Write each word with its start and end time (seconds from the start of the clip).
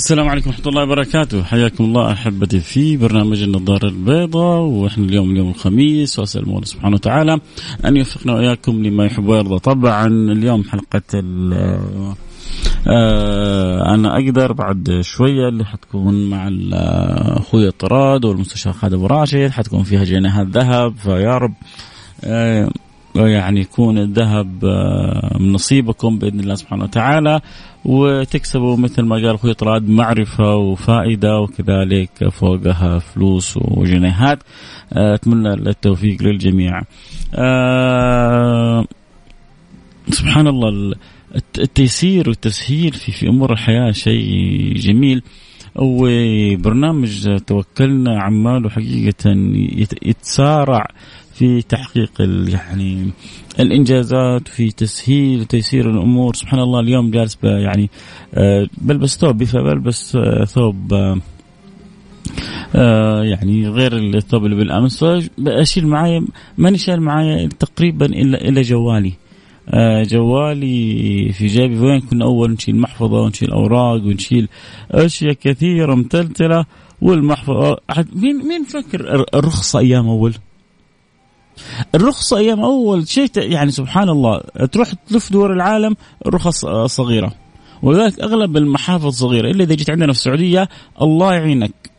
السلام 0.00 0.28
عليكم 0.28 0.50
ورحمة 0.50 0.66
الله 0.66 0.82
وبركاته. 0.82 1.42
حياكم 1.42 1.84
الله 1.84 2.12
أحبتي 2.12 2.60
في 2.60 2.96
برنامج 2.96 3.42
النظارة 3.42 3.88
البيضاء 3.88 4.60
وإحنا 4.60 5.04
اليوم 5.04 5.30
اليوم 5.30 5.48
الخميس 5.50 6.18
وأسأل 6.18 6.42
الله 6.42 6.64
سبحانه 6.64 6.94
وتعالى 6.94 7.40
أن 7.84 7.96
يوفقنا 7.96 8.34
وإياكم 8.34 8.82
لما 8.82 9.04
يحب 9.04 9.28
ويرضى. 9.28 9.58
طبعا 9.58 10.06
اليوم 10.06 10.64
حلقة 10.64 11.22
آه 12.88 13.94
أنا 13.94 14.14
أقدر 14.14 14.52
بعد 14.52 15.00
شوية 15.00 15.48
اللي 15.48 15.64
حتكون 15.64 16.30
مع 16.30 16.50
أخوي 17.36 17.70
طراد 17.70 18.24
والمستشار 18.24 18.72
خالد 18.72 18.94
أبو 18.94 19.06
راشد 19.06 19.50
حتكون 19.50 19.82
فيها 19.82 20.04
جنيهات 20.04 20.46
ذهب 20.46 20.96
فيا 20.96 21.38
رب 21.38 21.54
آه 22.24 22.70
يعني 23.14 23.60
يكون 23.60 23.98
الذهب 23.98 24.64
آه، 24.64 25.36
من 25.40 25.52
نصيبكم 25.52 26.18
بإذن 26.18 26.40
الله 26.40 26.54
سبحانه 26.54 26.84
وتعالى. 26.84 27.40
وتكسبوا 27.84 28.76
مثل 28.76 29.02
ما 29.02 29.16
قال 29.16 29.34
أخوي 29.34 29.54
طراد 29.54 29.88
معرفة 29.88 30.56
وفائدة 30.56 31.40
وكذلك 31.40 32.28
فوقها 32.28 32.98
فلوس 32.98 33.56
وجنيهات 33.56 34.38
آه، 34.92 35.14
أتمنى 35.14 35.54
التوفيق 35.54 36.22
للجميع. 36.22 36.82
أه 37.34 38.84
سبحان 40.10 40.46
الله 40.46 40.94
التيسير 41.58 42.28
والتسهيل 42.28 42.92
في 42.92 43.12
في 43.12 43.28
أمور 43.28 43.52
الحياة 43.52 43.90
شيء 43.92 44.74
جميل 44.76 45.22
وبرنامج 45.76 47.38
توكلنا 47.46 48.22
عماله 48.22 48.68
حقيقة 48.70 49.30
يتسارع 50.02 50.86
في 51.40 51.62
تحقيق 51.62 52.10
يعني 52.48 53.10
الإنجازات 53.60 54.48
في 54.48 54.70
تسهيل 54.70 55.40
وتيسير 55.40 55.90
الأمور. 55.90 56.34
سبحان 56.34 56.60
الله 56.60 56.80
اليوم 56.80 57.10
جالس 57.10 57.38
يعني 57.42 57.90
آه، 58.34 58.66
بلبس 58.78 59.18
ثوب. 59.18 59.36
بلبس 59.38 60.16
آه، 60.16 60.44
ثوب 60.44 60.92
آه، 62.74 63.22
يعني 63.22 63.68
غير 63.68 63.96
الثوب 63.96 64.44
اللي 64.44 64.56
بالأمس. 64.56 65.04
اشيل 65.46 65.86
معي 65.86 66.22
ماني 66.58 66.78
شايل 66.78 67.00
معي 67.00 67.48
تقريبا 67.48 68.06
الا 68.06 68.48
إلا 68.48 68.62
جوالي. 68.62 69.12
جوالي 70.04 71.32
في 71.32 71.46
جيبي. 71.46 71.78
وين 71.78 72.00
كنا 72.00 72.24
أول 72.24 72.50
نشيل 72.50 72.76
محفظة 72.76 73.20
ونشيل 73.20 73.50
أوراق 73.50 74.02
ونشيل 74.04 74.48
أشياء 74.90 75.32
كثيرة 75.32 75.94
متلتلة. 75.94 76.64
والمحفظة 77.00 77.76
مين 78.12 78.36
مين 78.36 78.64
فكر 78.64 79.26
الرخصة 79.34 79.78
أيام 79.78 80.08
أول؟ 80.08 80.34
الرخصة 81.94 82.36
أيام 82.36 82.60
أول 82.60 83.08
شيء 83.08 83.30
يعني 83.36 83.70
سبحان 83.70 84.08
الله 84.08 84.40
تروح 84.72 84.92
تلف 85.08 85.32
دول 85.32 85.52
العالم 85.52 85.96
رخص 86.26 86.66
صغيرة. 86.86 87.32
ولذلك 87.82 88.20
أغلب 88.20 88.56
المحافظ 88.56 89.08
صغيرة 89.08 89.50
إلا 89.50 89.64
إذا 89.64 89.74
جيت 89.74 89.90
عندنا 89.90 90.12
في 90.12 90.18
السعودية 90.18 90.68
الله 91.02 91.34
يعينك. 91.34 91.90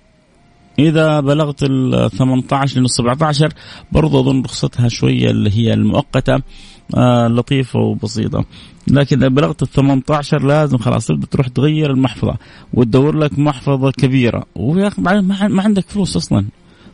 إذا 0.80 1.20
بلغت 1.20 1.64
ال 1.64 2.12
18 2.12 2.80
لل 2.80 2.90
17 2.90 3.54
برضه 3.92 4.20
أظن 4.20 4.42
رخصتها 4.42 4.88
شوية 4.88 5.32
اللي 5.32 5.50
هي 5.58 5.74
المؤقتة 5.74 6.42
آه 6.98 7.28
لطيفة 7.28 7.80
وبسيطة. 7.80 8.46
لكن 8.88 9.18
إذا 9.18 9.28
بلغت 9.28 9.64
ال 9.64 9.68
18 9.68 10.44
لازم 10.44 10.78
خلاص 10.78 11.08
تبدأ 11.08 11.28
تروح 11.28 11.48
تغير 11.48 11.92
المحفظة 11.92 12.36
وتدور 12.74 13.18
لك 13.18 13.40
محفظة 13.40 13.92
كبيرة. 13.92 14.46
ويا 14.56 14.88
أخي 14.88 15.02
ما 15.02 15.64
عندك 15.64 15.90
فلوس 15.90 16.16
أصلا. 16.16 16.46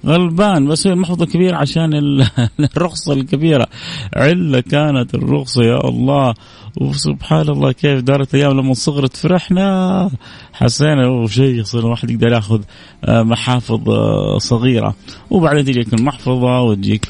غلبان 0.05 0.67
بس 0.67 0.87
المحفظة 0.87 1.25
كبيرة 1.25 1.55
عشان 1.57 1.89
الرخصة 2.77 3.13
الكبيرة. 3.13 3.67
علة 4.15 4.59
كانت 4.59 5.15
الرخصة 5.15 5.63
يا 5.63 5.89
الله. 5.89 6.33
وسبحان 6.81 7.49
الله 7.49 7.71
كيف 7.71 8.01
دارت 8.01 8.35
أيام 8.35 8.51
لما 8.59 8.73
صغرت 8.73 9.15
فرحنا. 9.17 10.09
حسينا 10.53 11.27
شيء 11.27 11.59
يصير 11.59 11.79
الواحد 11.79 12.09
يقدر 12.09 12.27
ياخذ 12.27 12.61
آه، 13.05 13.23
محافظ 13.23 13.89
آه، 13.89 14.37
صغيرة. 14.37 14.95
وبعدين 15.29 15.65
تجيك 15.65 15.93
المحفظة 15.93 16.61
وتجيك 16.61 17.07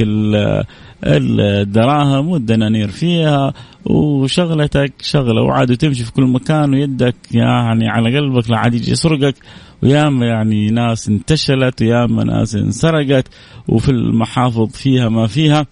الدراهم 1.03 2.27
والدنانير 2.27 2.87
فيها. 2.87 3.53
وشغلتك 3.89 4.93
شغلة 5.01 5.41
وعاد 5.41 5.77
تمشي 5.77 6.03
في 6.03 6.11
كل 6.11 6.23
مكان 6.23 6.73
ويدك 6.73 7.15
يعني 7.31 7.89
على 7.89 8.17
قلبك 8.17 8.49
لا 8.49 8.57
عاد 8.57 8.73
يجي 8.73 8.91
يسرقك 8.91 9.35
وياما 9.83 10.25
يعني 10.25 10.69
ناس 10.69 11.07
انتشلت 11.07 11.81
وياما 11.81 12.23
ناس 12.23 12.55
انسرقت 12.55 13.27
وفي 13.67 13.89
المحافظ 13.89 14.71
فيها 14.71 15.09
ما 15.09 15.27
فيها. 15.27 15.65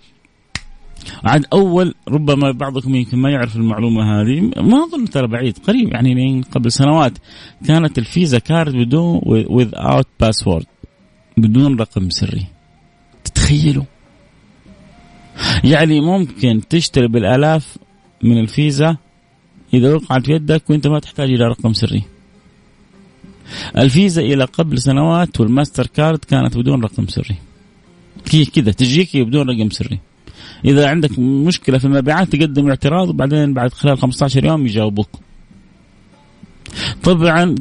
عاد 1.23 1.45
أول 1.53 1.93
ربما 2.09 2.51
بعضكم 2.51 2.95
يمكن 2.95 3.17
ما 3.17 3.29
يعرف 3.29 3.55
المعلومة 3.55 4.21
هذه 4.21 4.41
ما 4.41 4.83
أظن 4.83 5.05
ترى 5.05 5.27
بعيد 5.27 5.57
قريب 5.57 5.93
يعني 5.93 6.41
قبل 6.51 6.71
سنوات 6.71 7.17
كانت 7.67 7.97
ال 7.97 8.06
Visa 8.06 8.39
card 8.39 8.73
بدون 8.73 9.19
without 9.45 10.05
password 10.19 10.65
بدون 11.37 11.79
رقم 11.79 12.09
سري. 12.09 12.45
تتخيلوا؟ 13.23 13.83
يعني 15.63 16.01
ممكن 16.01 16.61
تشتري 16.69 17.07
بالألاف 17.07 17.77
من 18.25 18.37
الفيزا 18.37 18.97
إذا 19.73 19.93
وقعت 19.93 20.25
في 20.25 20.31
يدك 20.31 20.69
وأنت 20.69 20.87
ما 20.87 20.99
تحتاج 20.99 21.29
إلى 21.29 21.45
رقم 21.47 21.73
سري. 21.73 22.03
الفيزا 23.77 24.21
إلى 24.21 24.43
قبل 24.43 24.79
سنوات 24.79 25.39
والماستر 25.39 25.87
كارد 25.87 26.19
كانت 26.25 26.57
بدون 26.57 26.83
رقم 26.83 27.07
سري. 27.07 27.35
كذا 28.55 28.71
تجيك 28.71 29.17
بدون 29.17 29.49
رقم 29.49 29.69
سري. 29.69 29.99
إذا 30.65 30.89
عندك 30.89 31.19
مشكلة 31.19 31.77
في 31.77 31.85
المبيعات 31.85 32.35
تقدم 32.35 32.69
اعتراض 32.69 33.09
وبعدين 33.09 33.53
بعد 33.53 33.73
خلال 33.73 33.97
15 33.97 34.45
يوم 34.45 34.65
يجاوبوك. 34.65 35.09
طبعا 37.03 37.55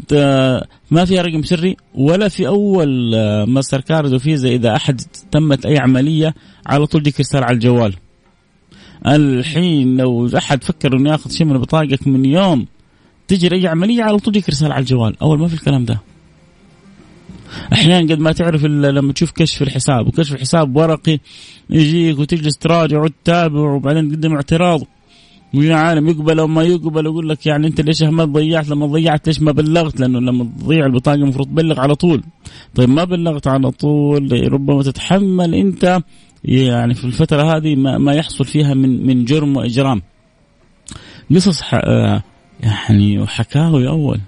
ما 0.91 1.05
فيها 1.05 1.23
رقم 1.23 1.43
سري 1.43 1.77
ولا 1.95 2.29
في 2.29 2.47
أول 2.47 3.15
آه، 3.15 3.45
ماستر 3.45 3.81
كارد 3.81 4.13
وفيزا 4.13 4.49
إذا 4.49 4.77
أحد 4.77 5.01
تمت 5.33 5.67
أي 5.67 5.79
عملية 5.79 6.35
على 6.67 6.87
طول 6.87 7.03
ديك 7.03 7.21
رساله 7.21 7.45
على 7.45 7.55
الجوال. 7.55 7.95
الحين 9.07 9.97
لو 9.97 10.29
أحد 10.37 10.65
فكر 10.65 10.97
إنه 10.97 11.11
ياخذ 11.11 11.31
شيء 11.31 11.47
من 11.47 11.59
بطاقتك 11.59 12.07
من 12.07 12.25
يوم 12.25 12.67
تجري 13.29 13.57
اي 13.57 13.67
عملية 13.67 14.03
على 14.03 14.19
طول 14.19 14.33
ديك 14.33 14.49
رساله 14.49 14.75
على 14.75 14.81
الجوال. 14.83 15.17
أول 15.23 15.39
ما 15.39 15.49
في 15.49 15.55
الكلام 15.55 15.85
ده. 15.85 16.01
أحيانا 17.73 18.15
قد 18.15 18.19
ما 18.19 18.33
تعرف 18.33 18.65
لما 18.65 19.13
تشوف 19.13 19.31
كشف 19.31 19.63
الحساب 19.63 20.07
وكشف 20.07 20.35
الحساب 20.35 20.77
ورقي 20.77 21.19
يجيك 21.71 22.19
وتجلس 22.19 22.59
تراجع 22.59 23.03
وتتابع 23.03 23.61
وبعدين 23.61 24.09
تقدم 24.11 24.35
اعتراض. 24.35 24.81
ويا 25.55 25.75
عالم 25.75 26.09
يقبل 26.09 26.39
أو 26.39 26.47
ما 26.47 26.63
يقبل 26.63 27.05
يقول 27.07 27.29
لك 27.29 27.47
يعني 27.47 27.67
أنت 27.67 27.81
ليش 27.81 28.03
ما 28.03 28.25
ضيعت؟ 28.25 28.69
لما 28.69 28.87
ضيعت 28.87 29.27
ليش 29.27 29.41
ما 29.41 29.53
بلغت؟ 29.53 30.01
لأنه 30.01 30.21
لما 30.21 30.45
تضيع 30.45 30.87
البطاقة 30.87 31.15
المفروض 31.15 31.47
تبلغ 31.47 31.81
على 31.81 31.95
طول. 31.95 32.23
طيب 32.75 32.89
ما 32.89 33.05
بلغت 33.05 33.47
على 33.47 33.71
طول 33.71 34.53
ربما 34.53 34.83
تتحمل 34.83 35.55
أنت 35.55 36.03
يعني 36.45 36.95
في 36.95 37.05
الفترة 37.05 37.57
هذه 37.57 37.77
ما, 37.77 37.99
ما 37.99 38.15
يحصل 38.15 38.45
فيها 38.45 38.75
من 38.75 39.07
من 39.07 39.25
جرم 39.25 39.57
وإجرام. 39.57 40.03
قصص 41.35 41.63
آه، 41.75 42.23
يعني 42.61 43.19
وحكاوي 43.19 43.89
أول. 43.89 44.21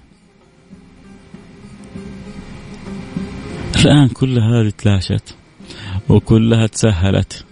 الآن 3.85 4.07
كل 4.07 4.39
هذه 4.39 4.69
تلاشت 4.77 5.35
وكلها 6.09 6.67
تسهلت. 6.67 7.45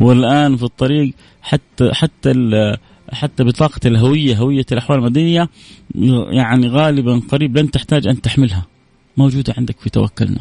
والآن 0.00 0.56
في 0.56 0.62
الطريق 0.62 1.14
حتى 1.42 1.90
حتى 1.92 2.32
حتى 3.12 3.44
بطاقة 3.44 3.80
الهوية 3.86 4.36
هوية 4.36 4.66
الأحوال 4.72 4.98
المدنية 4.98 5.48
يعني 6.30 6.68
غالبا 6.68 7.22
قريب 7.28 7.58
لن 7.58 7.70
تحتاج 7.70 8.06
أن 8.08 8.20
تحملها. 8.20 8.66
موجودة 9.16 9.54
عندك 9.56 9.80
في 9.80 9.90
توكلنا. 9.90 10.40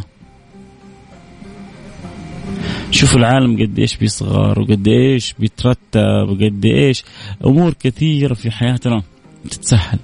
شوف 2.96 3.16
العالم 3.16 3.64
قد 3.64 3.80
إيش 3.80 3.98
بيصغر 3.98 4.60
وقد 4.60 4.88
إيش 4.88 5.34
بيترتب 5.40 6.30
وقد 6.30 6.66
إيش 6.66 7.04
أمور 7.46 7.74
كثيرة 7.74 8.34
في 8.34 8.52
حياتنا 8.52 9.04
تتسهل. 9.50 10.00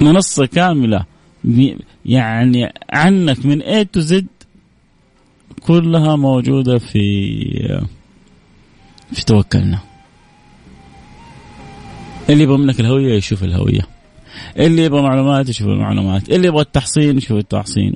منصة 0.00 0.46
كاملة 0.46 1.04
يعني 2.06 2.72
عنك 2.92 3.46
من 3.46 3.62
A 3.62 3.84
to 3.96 4.00
Z 4.10 4.24
كلها 5.60 6.16
موجودة 6.16 6.78
في 6.78 6.98
في 9.12 9.24
توكلنا. 9.24 9.78
اللي 12.30 12.42
يبغى 12.42 12.56
منك 12.58 12.80
الهوية 12.80 13.14
يشوف 13.14 13.44
الهوية. 13.44 13.97
اللي 14.58 14.84
يبغى 14.84 15.02
معلومات 15.02 15.48
يشوف 15.48 15.66
المعلومات 15.66 16.28
اللي 16.28 16.48
يبغى 16.48 16.62
التحصين 16.62 17.18
يشوف 17.18 17.38
التحصين. 17.38 17.94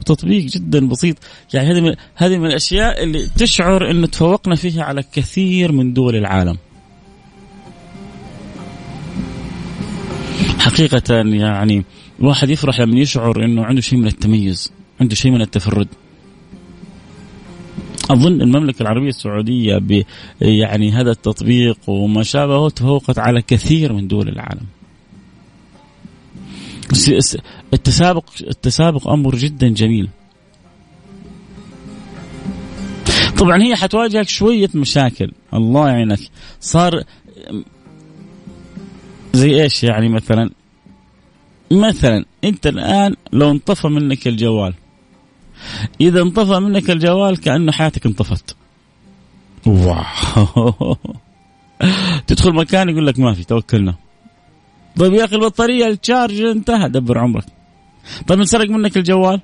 وتطبيق 0.00 0.44
جدا 0.44 0.88
بسيط. 0.88 1.16
يعني 1.54 1.72
هذه 1.72 1.80
من 1.80 1.94
هذه 2.14 2.38
من 2.38 2.46
الأشياء 2.46 3.02
اللي 3.02 3.26
تشعر 3.36 3.90
انه 3.90 4.06
تفوقنا 4.06 4.54
فيها 4.54 4.84
على 4.84 5.02
كثير 5.12 5.72
من 5.72 5.92
دول 5.92 6.16
العالم. 6.16 6.56
حقيقة 10.58 11.14
يعني 11.14 11.84
الواحد 12.20 12.50
يفرح 12.50 12.80
لما 12.80 12.98
يشعر 12.98 13.44
إنه 13.44 13.64
عنده 13.64 13.80
شيء 13.80 13.98
من 13.98 14.06
التميز 14.06 14.72
عنده 15.00 15.14
شيء 15.14 15.32
من 15.32 15.40
التفرد. 15.40 15.88
أظن 18.10 18.42
المملكة 18.42 18.82
العربية 18.82 19.08
السعودية 19.08 19.78
ب 19.78 20.02
يعني 20.40 20.92
هذا 20.92 21.10
التطبيق 21.10 21.78
وما 21.86 22.22
شابهه 22.22 22.68
تفوقت 22.68 23.18
على 23.18 23.42
كثير 23.42 23.92
من 23.92 24.08
دول 24.08 24.28
العالم. 24.28 24.66
التسابق 27.72 28.24
التسابق 28.40 29.08
أمر 29.08 29.36
جدا 29.36 29.68
جميل. 29.68 30.08
طبعا 33.38 33.62
هي 33.62 33.76
حتواجهك 33.76 34.28
شوية 34.28 34.68
مشاكل. 34.74 35.32
الله 35.54 35.88
يعينك. 35.88 36.18
صار 36.60 37.04
زي 39.32 39.62
إيش 39.62 39.84
يعني 39.84 40.08
مثلا؟ 40.08 40.50
مثلا 41.70 42.24
أنت 42.44 42.66
الآن 42.66 43.14
لو 43.32 43.50
انطفى 43.50 43.88
منك 43.88 44.28
الجوال. 44.28 44.74
إذا 46.00 46.22
انطفى 46.22 46.60
منك 46.60 46.90
الجوال 46.90 47.40
كأنه 47.40 47.72
حياتك 47.72 48.06
انطفت. 48.06 48.56
واو. 49.66 50.96
تدخل 52.26 52.54
مكان 52.54 52.88
يقول 52.88 53.06
لك 53.06 53.18
ما 53.18 53.34
في 53.34 53.44
توكلنا. 53.44 53.94
طيب 54.96 55.12
يا 55.12 55.24
أخي 55.24 55.36
البطارية 55.36 55.86
الشارج 55.86 56.40
انتهى 56.40 56.88
دبر 56.88 57.18
عمرك. 57.18 57.44
طيب 58.26 58.38
انسرق 58.38 58.70
منك 58.70 58.96
الجوال؟ 58.96 59.40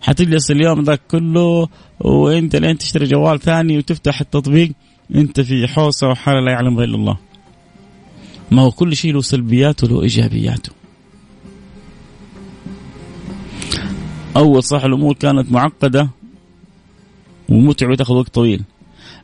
حتجلس 0.00 0.50
اليوم 0.50 0.82
ذاك 0.82 1.00
كله 1.10 1.68
وانت 2.00 2.56
لين 2.56 2.78
تشتري 2.78 3.06
جوال 3.06 3.40
ثاني 3.40 3.78
وتفتح 3.78 4.20
التطبيق 4.20 4.72
انت 5.14 5.40
في 5.40 5.68
حوسة 5.68 6.08
وحالة 6.08 6.40
لا 6.40 6.52
يعلم 6.52 6.80
الا 6.80 6.96
الله. 6.96 7.16
ما 8.50 8.62
هو 8.62 8.70
كل 8.70 8.96
شيء 8.96 9.12
له 9.12 9.20
سلبياته 9.20 9.86
وله 9.86 10.02
إيجابياته. 10.02 10.72
أول 14.36 14.62
صح 14.62 14.84
الأمور 14.84 15.14
كانت 15.14 15.52
معقدة 15.52 16.08
ومتعبه 17.48 17.94
تاخذ 17.94 18.14
وقت 18.14 18.34
طويل. 18.34 18.62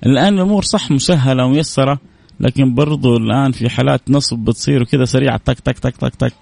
الآن 0.06 0.34
الأمور 0.34 0.62
صح 0.62 0.90
مسهلة 0.90 1.44
وميسره 1.44 1.98
لكن 2.40 2.74
برضو 2.74 3.16
الآن 3.16 3.52
في 3.52 3.68
حالات 3.68 4.00
نصب 4.08 4.38
بتصير 4.38 4.82
وكذا 4.82 5.04
سريعة 5.04 5.36
تك 5.44 5.60
تك 5.60 5.78
تك 5.78 5.96
تك 5.96 6.14
تك. 6.14 6.34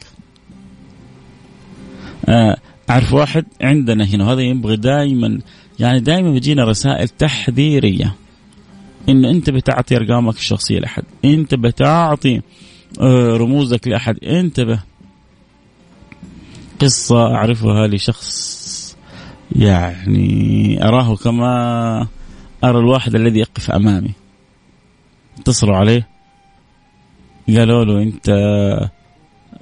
آه، 2.29 2.57
أعرف 2.91 3.13
واحد 3.13 3.45
عندنا 3.61 4.05
هنا 4.05 4.25
وهذا 4.25 4.41
يبغى 4.41 4.77
دائما 4.77 5.41
يعني 5.79 6.01
دائما 6.01 6.31
بيجينا 6.31 6.65
رسائل 6.65 7.09
تحذيرية. 7.09 8.15
انه 9.09 9.31
أنت 9.31 9.51
بتعطي 9.51 9.97
أرقامك 9.97 10.37
الشخصية 10.37 10.79
لأحد 10.79 11.03
أنت 11.25 11.55
بتعطي 11.55 12.41
آه، 13.01 13.37
رموزك 13.37 13.89
لأحد 13.89 14.25
انتبه 14.25 14.81
قصة 16.81 17.35
أعرفها 17.35 17.87
لشخص 17.87 18.97
يعني 19.57 20.79
أراه 20.85 21.17
كما 21.17 22.07
أرى 22.65 22.79
الواحد 22.79 23.15
الذي 23.15 23.39
يقف 23.39 23.71
أمامي. 23.71 24.13
اتصلوا 25.39 25.77
عليه. 25.77 26.09
قالوا 27.49 27.85
له 27.85 28.03
أنت 28.03 28.31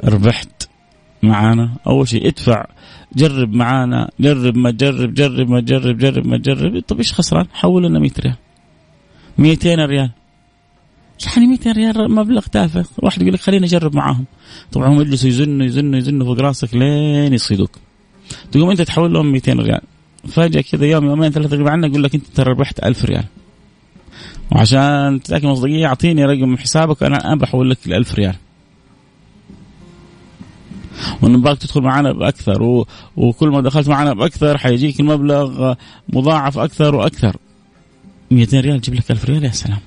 ربحت 0.04 0.68
معانا. 1.22 1.76
أول 1.86 2.08
شيء 2.08 2.28
ادفع 2.28 2.64
جرب 3.14 3.52
معانا 3.52 4.10
جرب 4.20 4.56
ما 4.56 4.70
تجرب 4.70 5.14
جرب 5.14 5.50
ما 5.50 5.60
تجرب 5.60 5.98
جرب 5.98 6.26
ما 6.26 6.38
تجرب 6.38 6.80
طيب 6.88 6.98
إيش 6.98 7.14
خسران؟ 7.14 7.46
حول 7.52 7.84
لنا 7.84 7.98
100 7.98 8.10
ريال. 8.20 8.36
200 9.38 9.84
ريال. 9.84 10.10
يعني 11.26 11.46
200 11.46 11.72
ريال 11.72 12.10
مبلغ 12.14 12.40
تافه. 12.40 12.84
واحد 12.98 13.22
يقول 13.22 13.34
لك 13.34 13.40
خليني 13.40 13.66
أجرب 13.66 13.96
معاهم. 13.96 14.24
طبعا 14.72 14.88
هم 14.88 15.00
يجلسوا 15.00 15.28
يزنوا 15.28 15.66
يزنوا 15.66 15.98
يزنوا 15.98 16.26
فوق 16.26 16.40
راسك 16.40 16.74
لين 16.74 17.32
يصيدوك. 17.32 17.70
تقوم 18.52 18.70
أنت 18.70 18.82
تحول 18.82 19.12
لهم 19.12 19.32
200 19.32 19.60
ريال. 19.60 19.80
فجأة 20.28 20.60
كذا 20.60 20.86
يوم 20.86 21.04
يومين 21.06 21.30
ثلاثة 21.30 21.56
يقول 21.56 22.02
لك 22.02 22.14
أنت 22.14 22.26
ترى 22.26 22.50
ربحت 22.52 22.84
1000 22.84 23.04
ريال. 23.04 23.24
وعشان 24.52 25.20
تتأكد 25.24 25.44
من 25.44 25.50
مصداقية 25.50 25.86
أعطيني 25.86 26.24
رقم 26.24 26.56
حسابك 26.56 27.02
أنا 27.02 27.34
بحول 27.34 27.70
لك 27.70 27.78
ال 27.86 27.94
1000 27.94 28.14
ريال 28.14 28.34
ونباك 31.22 31.58
تدخل 31.58 31.80
معنا 31.80 32.12
بأكثر 32.12 32.62
و... 32.62 32.86
وكل 33.16 33.48
ما 33.48 33.60
دخلت 33.60 33.88
معنا 33.88 34.12
بأكثر 34.12 34.58
حيجيك 34.58 35.00
المبلغ 35.00 35.74
مضاعف 36.08 36.58
أكثر 36.58 36.94
وأكثر. 36.94 37.36
200 38.30 38.60
ريال 38.60 38.80
تجيب 38.80 38.94
لك 38.94 39.10
1000 39.10 39.24
ريال 39.24 39.44
يا 39.44 39.50
سلام. 39.50 39.78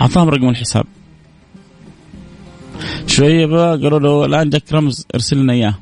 أعطاهم 0.00 0.28
رقم 0.28 0.48
الحساب. 0.48 0.84
شوية 3.06 3.46
بقى 3.46 3.76
قالوا 3.76 3.98
له 4.00 4.24
الآن 4.24 4.50
جاك 4.50 4.72
رمز 4.72 5.06
ارسل 5.14 5.36
لنا 5.36 5.52
إياه. 5.52 5.74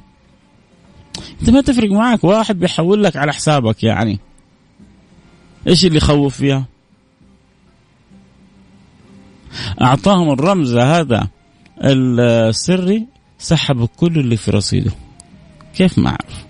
أنت 1.40 1.50
ما 1.50 1.60
تفرق 1.60 1.90
معك 1.90 2.24
واحد 2.24 2.58
بيحول 2.58 3.04
لك 3.04 3.16
على 3.16 3.32
حسابك 3.32 3.84
يعني. 3.84 4.18
إيش 5.66 5.84
اللي 5.86 5.96
يخوف 5.96 6.36
فيها؟ 6.36 6.64
أعطاهم 9.80 10.30
الرمز 10.30 10.76
هذا 10.76 11.28
السري 11.84 13.06
سحبوا 13.38 13.86
كل 13.96 14.18
اللي 14.18 14.36
في 14.36 14.50
رصيده. 14.50 14.90
كيف 15.74 15.98
ما 15.98 16.08
أعرف؟ 16.10 16.46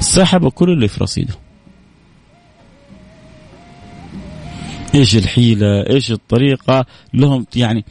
سحبوا 0.00 0.50
كل 0.50 0.70
اللي 0.70 0.88
في 0.88 1.00
رصيده. 1.04 1.34
إيش 4.94 5.16
الحيلة؟ 5.16 5.86
إيش 5.90 6.12
الطريقة؟ 6.12 6.86
لهم 7.14 7.46
يعني 7.56 7.84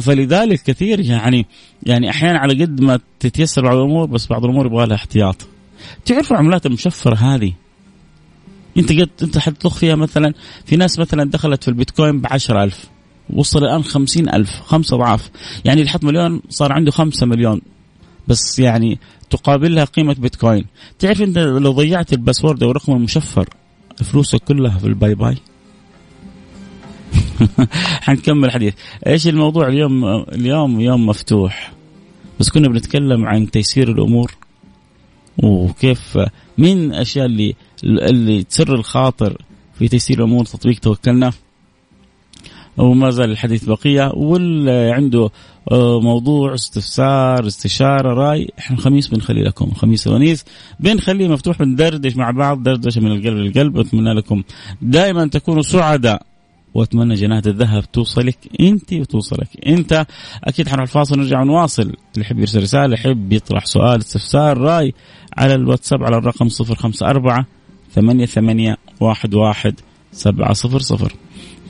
فلذلك 0.00 0.62
كثير 0.62 1.00
يعني 1.00 1.46
يعني 1.82 2.10
أحيانا 2.10 2.38
على 2.38 2.64
قد 2.64 2.80
ما 2.80 3.00
تتيسر 3.20 3.62
بعض 3.62 3.76
الأمور 3.76 4.06
بس 4.06 4.26
بعض 4.26 4.44
الأمور 4.44 4.66
يبغى 4.66 4.86
لها 4.86 4.96
احتياط. 4.96 5.36
تعرفوا 6.04 6.36
العملات 6.36 6.66
المشفرة 6.66 7.14
هذه؟ 7.14 7.52
انت 8.78 8.92
قد 8.92 9.10
انت 9.22 9.38
حتضخ 9.38 9.74
فيها 9.74 9.94
مثلا 9.94 10.34
في 10.64 10.76
ناس 10.76 10.98
مثلا 10.98 11.30
دخلت 11.30 11.62
في 11.62 11.68
البيتكوين 11.68 12.20
ب 12.20 12.26
ألف 12.50 12.84
وصل 13.30 13.64
الآن 13.64 13.84
خمسين 13.84 14.28
ألف 14.28 14.60
خمسة 14.60 14.96
أضعاف. 14.96 15.30
يعني 15.64 15.80
اللي 15.80 15.90
حط 15.90 16.04
مليون 16.04 16.42
صار 16.48 16.72
عنده 16.72 16.90
خمسة 16.90 17.26
مليون. 17.26 17.60
بس 18.28 18.58
يعني 18.58 18.98
تقابلها 19.30 19.84
قيمة 19.84 20.14
بيتكوين. 20.14 20.64
تعرف 20.98 21.22
انت 21.22 21.38
لو 21.38 21.72
ضيعت 21.72 22.12
الباسورد 22.12 22.62
أو 22.62 22.70
الرقم 22.70 22.92
المشفر 22.92 23.48
فلوسك 24.04 24.38
كلها 24.38 24.78
في 24.78 24.86
ال 24.86 24.93
bye 24.93 25.14
bye؟ 25.14 25.36
حنكمل 28.06 28.44
الحديث. 28.44 28.74
إيش 29.06 29.28
الموضوع 29.28 29.68
اليوم؟ 29.68 30.04
اليوم 30.32 30.80
يوم 30.80 31.06
مفتوح. 31.06 31.72
بس 32.40 32.50
كنا 32.50 32.68
بنتكلم 32.68 33.26
عن 33.26 33.50
تيسير 33.50 33.90
الأمور 33.90 34.34
وكيف 35.38 36.18
من 36.58 36.84
الأشياء 36.84 37.26
اللي 37.26 37.54
اللي 37.84 38.42
تسر 38.42 38.74
الخاطر 38.74 39.42
في 39.78 39.88
تيسير 39.88 40.18
الأمور 40.18 40.44
تطبيق 40.44 40.78
توكلنا. 40.78 41.32
وما 42.78 43.10
زال 43.10 43.30
الحديث 43.30 43.64
بقية 43.64 44.12
واللي 44.14 44.92
عنده 44.92 45.30
آه، 45.72 46.00
موضوع 46.00 46.54
استفسار 46.54 47.46
استشارة 47.46 48.14
رأي 48.14 48.48
إحنا 48.58 48.76
الخميس 48.76 49.08
بنخلي 49.08 49.42
لكم 49.42 49.64
الخميس 49.64 50.06
الونيس 50.06 50.44
بنخليه 50.80 51.28
مفتوح 51.28 51.58
بندردش 51.58 52.16
مع 52.16 52.30
بعض 52.30 52.62
دردشة 52.62 53.00
من 53.00 53.12
القلب 53.12 53.36
للقلب. 53.36 53.78
أتمنى 53.78 54.14
لكم 54.14 54.42
دائما 54.82 55.26
تكونوا 55.26 55.62
سعداء. 55.62 56.22
وأتمنى 56.74 57.14
جناة 57.14 57.42
الذهب 57.46 57.92
توصلك 57.92 58.38
أنت 58.60 58.92
وتوصلك 58.92 59.48
أنت. 59.66 60.06
أكيد 60.44 60.68
حنروح 60.68 60.82
الفاصل 60.82 61.18
نرجع 61.18 61.40
ونواصل. 61.40 61.82
اللي 61.82 61.96
يحب 62.16 62.38
يرسل 62.38 62.62
رسالة 62.62 62.94
يحب 62.94 63.32
يطرح 63.32 63.66
سؤال 63.66 63.98
استفسار 63.98 64.58
رأي 64.58 64.94
على 65.36 65.54
الواتساب 65.54 66.02
على 66.02 66.16
الرقم 66.16 66.48
054 66.70 67.44
ثمانية 67.90 68.26
ثمانية 68.26 68.76
واحد 69.00 69.34
واحد 69.34 69.80
سبعة 70.12 70.52
صفر 70.52 70.78
صفر. 70.78 71.12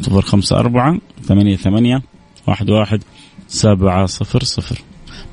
صفر 0.01 0.23
خمسة 0.23 0.57
أربعة 0.59 0.99
ثمانية 1.23 1.57
ثمانية 1.57 2.03
واحد 2.49 2.71
واحد 2.71 3.03
سبعة 3.49 4.07
صفر 4.07 4.45
صفر. 4.45 4.79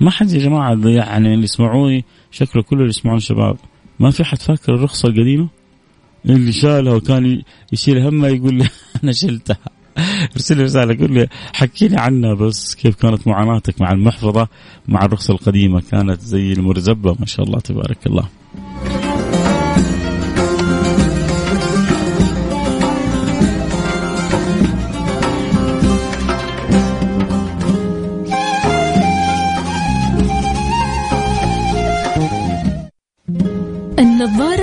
ما 0.02 0.12
حد 0.12 0.32
يا 0.32 0.40
جماعة 0.40 0.78
يعني 0.86 1.34
اللي 1.34 1.44
يسمعوني 1.44 2.06
شكله 2.32 2.64
كل 2.64 2.78
اللي 2.78 2.90
يسمعون 2.90 3.20
شباب. 3.20 3.58
ما 4.00 4.12
في 4.12 4.24
حد 4.24 4.42
فاكر 4.42 4.76
الرخصة 4.76 5.10
القديمة؟ 5.10 5.50
اللي 6.26 6.52
شالها 6.52 6.94
وكان 6.94 7.42
يشيل 7.74 7.98
همها 7.98 8.30
يقول 8.30 8.54
لي 8.56 8.68
أنا 9.04 9.12
شلتها. 9.12 9.58
ارسل 10.36 10.58
لي 10.58 10.64
رسالة 10.64 10.98
قول 11.00 11.14
لي 11.14 11.28
حكيني 11.54 12.00
عنها 12.00 12.34
بس 12.34 12.76
كيف 12.76 12.96
كانت 12.96 13.28
معاناتك 13.28 13.82
مع 13.82 13.92
المحفظة 13.92 14.48
مع 14.88 15.06
الرخصة 15.06 15.34
القديمة. 15.34 15.82
كانت 15.92 16.22
زي 16.22 16.54
المرزبة 16.54 17.16
ما 17.20 17.26
شاء 17.26 17.46
الله 17.46 17.60
تبارك 17.60 18.08
الله. 18.08 18.30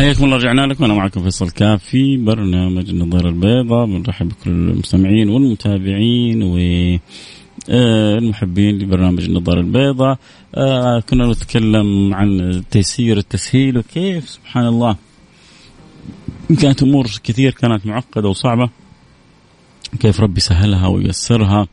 حياكم 0.00 0.24
الله 0.24 0.36
رجعنا 0.36 0.66
لكم. 0.66 0.84
أنا 0.84 0.94
معكم 0.94 1.22
فيصل 1.22 1.50
كاف 1.50 1.84
في 1.84 2.16
برنامج 2.16 2.90
النظارة 2.90 3.28
البيضاء. 3.28 3.86
بنرحب 3.86 4.28
بكل 4.28 4.50
المستمعين 4.50 5.28
والمتابعين 5.28 6.42
و 6.42 6.56
آه، 7.70 8.18
المحبين 8.18 8.78
لبرنامج 8.78 9.24
النظارة 9.24 9.60
البيضاء. 9.60 10.18
آه 10.54 11.00
كنا 11.00 11.26
نتكلم 11.26 12.14
عن 12.14 12.62
تيسير 12.70 13.16
التسهيل 13.16 13.78
وكيف 13.78 14.28
سبحان 14.28 14.66
الله. 14.66 14.96
كانت 16.60 16.82
أمور 16.82 17.06
كثير 17.24 17.52
كانت 17.52 17.86
معقدة 17.86 18.28
وصعبة. 18.28 18.70
كيف 20.00 20.20
ربي 20.20 20.40
سهلها 20.40 20.86
ويسرها. 20.86 21.66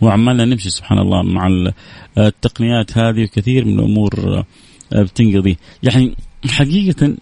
وعمالنا 0.00 0.44
نمشي 0.44 0.70
سبحان 0.70 0.98
الله 0.98 1.22
مع 1.22 1.72
التقنيات 2.18 2.98
هذه. 2.98 3.24
وكثير 3.24 3.64
من 3.64 3.78
الأمور 3.78 4.44
آه، 4.92 5.02
بتنقضي. 5.02 5.56
يعني 5.82 6.14
حقيقة 6.48 7.16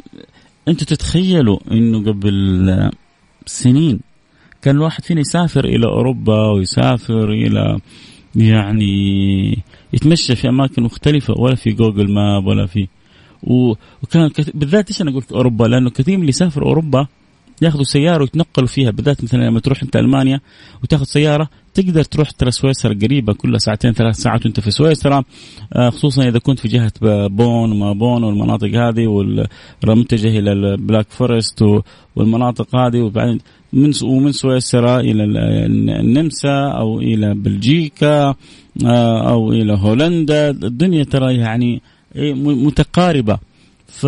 أنتم 0.68 0.86
تتخيلوا 0.86 1.58
أنه 1.70 2.04
قبل 2.04 2.90
سنين 3.46 4.00
كان 4.62 4.76
الواحد 4.76 5.04
فينا 5.04 5.20
يسافر 5.20 5.64
إلى 5.64 5.86
أوروبا 5.86 6.50
ويسافر 6.50 7.32
إلى 7.32 7.78
يعني 8.36 9.62
يتمشى 9.92 10.36
في 10.36 10.48
أماكن 10.48 10.82
مختلفة 10.82 11.34
ولا 11.36 11.54
في 11.54 11.70
جوجل 11.70 12.12
ماب 12.12 12.46
ولا 12.46 12.66
في 12.66 12.88
وكان 13.42 14.30
بالذات 14.54 14.88
إيش 14.90 15.02
أنا 15.02 15.10
قلت 15.10 15.32
أوروبا؟ 15.32 15.64
لأنه 15.64 15.90
كثير 15.90 16.14
من 16.14 16.20
اللي 16.20 16.28
يسافر 16.30 16.62
أوروبا 16.62 17.06
ياخذوا 17.62 17.84
سيارة 17.84 18.20
ويتنقلوا 18.20 18.68
فيها 18.68 18.90
بالذات 18.90 19.24
مثلا 19.24 19.44
لما 19.44 19.60
تروح 19.60 19.82
أنت 19.82 19.96
ألمانيا 19.96 20.40
وتاخذ 20.82 21.04
سيارة 21.04 21.48
تقدر 21.74 22.04
تروح 22.04 22.30
ترى 22.30 22.50
سويسرا 22.50 22.94
قريبه 23.02 23.32
كلها 23.32 23.58
ساعتين 23.58 23.92
ثلاث 23.92 24.16
ساعات 24.16 24.44
وأنت 24.44 24.60
في 24.60 24.70
سويسرا. 24.70 25.24
آه، 25.72 25.90
خصوصا 25.90 26.28
إذا 26.28 26.38
كنت 26.38 26.58
في 26.58 26.68
جهة 26.68 26.92
بون 27.26 27.72
وما 27.72 27.92
بون 27.92 28.24
والمناطق 28.24 28.68
هذه 28.68 29.06
والمتجه 29.06 30.38
إلى 30.38 30.52
ال 30.52 30.61
Black 30.61 31.06
Forest 31.10 31.64
والمناطق 32.16 32.76
هذه 32.76 33.00
وبعدين 33.00 33.38
من 33.72 33.92
ومن 34.02 34.32
سويسرا 34.32 35.00
إلى 35.00 35.24
النمسا 36.00 36.68
أو 36.68 37.00
إلى 37.00 37.34
بلجيكا 37.34 38.34
آه، 38.86 39.30
أو 39.30 39.52
إلى 39.52 39.72
هولندا. 39.72 40.50
الدنيا 40.50 41.04
ترى 41.04 41.36
يعني 41.36 41.82
إيه، 42.16 42.34
متقاربة. 42.34 43.38
ف 43.88 44.06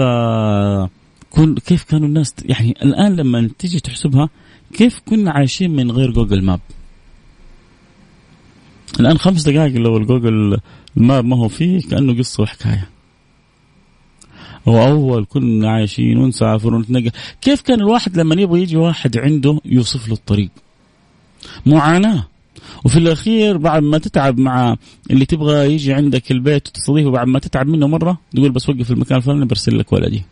كيف 1.66 1.84
كانوا 1.84 2.08
الناس 2.08 2.34
يعني 2.44 2.70
الآن 2.82 3.16
لما 3.16 3.50
تيجي 3.58 3.80
تحسبها 3.80 4.28
كيف 4.72 5.00
كنا 5.08 5.30
عايشين 5.30 5.70
من 5.70 5.90
غير 5.90 6.10
Google 6.10 6.44
Map 6.44 6.60
الآن 9.00 9.18
خمس 9.18 9.42
دقائق 9.42 9.74
لو 9.74 9.96
ال 9.96 10.05
Google 10.05 10.58
Map 10.96 11.24
ما 11.24 11.36
هو 11.36 11.48
فيه 11.48 11.80
كأنه 11.80 12.18
قصة 12.18 12.42
وحكاية. 12.42 12.88
واول 14.66 15.26
كنا 15.28 15.70
عايشين 15.70 16.18
ونسافر 16.18 16.74
ونتنقل. 16.74 17.10
كيف 17.40 17.60
كان 17.60 17.80
الواحد 17.80 18.18
لما 18.18 18.42
يبغى 18.42 18.62
يجي 18.62 18.76
واحد 18.76 19.18
عنده 19.18 19.60
يوصف 19.64 20.08
له 20.08 20.14
الطريق؟ 20.14 20.50
معاناة. 21.66 22.26
وفي 22.84 22.98
الأخير 22.98 23.56
بعد 23.56 23.82
ما 23.82 23.98
تتعب 23.98 24.38
مع 24.38 24.76
اللي 25.10 25.26
تبغى 25.26 25.74
يجي 25.74 25.92
عندك 25.92 26.30
البيت 26.30 26.68
وتستضيفه 26.68 27.10
بعد 27.10 27.26
ما 27.26 27.38
تتعب 27.38 27.66
منه 27.66 27.86
مرة 27.86 28.18
تقول 28.34 28.50
بس 28.50 28.68
وقف 28.68 28.90
المكان 28.90 29.18
الفلاني 29.18 29.44
برسل 29.44 29.78
لك 29.78 29.92
ولدي. 29.92 30.22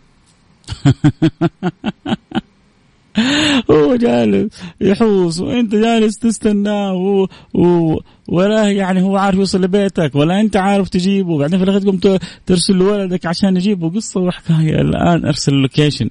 هو 3.70 3.96
جالس 3.96 4.62
يحوس 4.80 5.40
وأنت 5.40 5.74
جالس 5.74 6.18
تستناه 6.18 6.92
و... 6.94 7.26
و... 7.54 7.96
ولا 8.28 8.70
يعني 8.70 9.02
هو 9.02 9.16
عارف 9.16 9.38
يوصل 9.38 9.62
لبيتك 9.62 10.14
ولا 10.14 10.40
أنت 10.40 10.56
عارف 10.56 10.88
تجيبه. 10.88 11.32
وبعدين 11.32 11.58
في 11.58 11.64
الاخير 11.64 11.80
تقوم 11.80 12.18
ترسل 12.46 12.74
لولدك 12.74 13.26
عشان 13.26 13.56
يجيبه. 13.56 13.90
قصة 13.90 14.20
وحكاية. 14.20 14.80
الآن 14.80 15.26
أرسل 15.26 15.52
ال 15.52 15.58
location. 15.58 16.10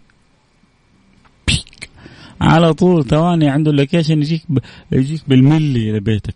على 2.42 2.74
طول 2.74 3.06
ثواني 3.06 3.50
عنده 3.50 3.72
ال 3.72 3.77
location 3.77 4.18
يجيك 4.18 4.44
ب... 4.50 4.60
يجيك 4.92 5.22
بالملي 5.28 5.92
لبيتك. 5.92 6.36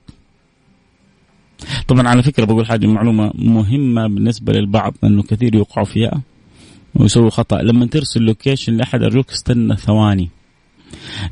طبعا 1.87 2.07
على 2.07 2.23
فكرة 2.23 2.45
بقول 2.45 2.65
حاجة 2.65 2.87
معلومة 2.87 3.31
مهمة 3.35 4.07
بالنسبة 4.07 4.53
للبعض 4.53 4.93
انه 5.03 5.23
كثير 5.23 5.55
يوقعوا 5.55 5.85
فيها. 5.85 6.21
ويسووا 6.95 7.29
خطأ. 7.29 7.61
لما 7.61 7.85
ترسل 7.85 8.21
لوكيشن 8.21 8.77
لأحد 8.77 9.03
ارجوك 9.03 9.31
استنى 9.31 9.75
ثواني. 9.75 10.29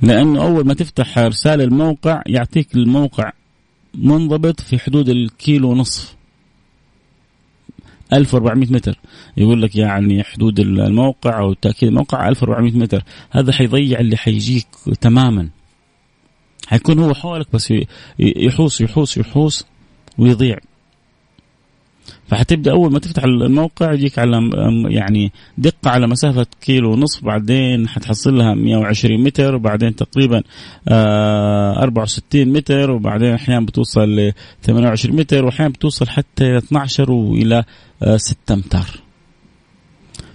لأنه 0.01 0.41
أول 0.41 0.65
ما 0.65 0.73
تفتح 0.73 1.17
رسالة 1.17 1.63
الموقع 1.63 2.21
يعطيك 2.27 2.75
الموقع 2.75 3.31
منضبط 3.93 4.61
في 4.61 4.79
حدود 4.79 5.09
الكيلو 5.09 5.69
ونصف. 5.71 6.15
1400 8.13 8.71
متر. 8.71 8.99
يقول 9.37 9.61
لك 9.61 9.75
يعني 9.75 10.23
حدود 10.23 10.59
الموقع 10.59 11.39
أو 11.39 11.53
تأكيد 11.53 11.89
الموقع 11.89 12.29
1400 12.29 12.71
متر. 12.71 13.03
هذا 13.31 13.51
حيضيع 13.51 13.99
اللي 13.99 14.17
حيجيك 14.17 14.67
تماما. 15.01 15.49
حيكون 16.67 16.99
هو 16.99 17.13
حولك 17.13 17.47
بس 17.53 17.73
يحوس 18.19 18.81
يحوس 18.81 19.17
يحوس 19.17 19.65
ويضيع. 20.17 20.57
فحتبدأ 22.27 22.71
أول 22.71 22.91
ما 22.91 22.99
تفتح 22.99 23.23
الموقع 23.23 23.93
يجيك 23.93 24.19
على 24.19 24.49
يعني 24.89 25.31
دقة 25.57 25.89
على 25.89 26.07
مسافة 26.07 26.45
كيلو 26.61 26.91
ونصف 26.91 27.25
بعدين 27.25 27.87
حتحصل 27.87 28.37
لها 28.37 28.53
120 28.53 29.23
متر 29.23 29.55
وبعدين 29.55 29.95
تقريبا 29.95 30.43
64 30.87 32.41
آه، 32.41 32.45
متر 32.45 32.91
وبعدين 32.91 33.33
أحيانا 33.33 33.65
بتوصل 33.65 34.15
ل 34.15 34.33
28 34.63 35.15
متر 35.15 35.45
واحيانا 35.45 35.73
بتوصل 35.73 36.07
حتى 36.07 36.45
إلى 36.45 36.57
12 36.57 37.11
وإلى 37.11 37.63
6 38.17 38.53
امتار 38.53 39.09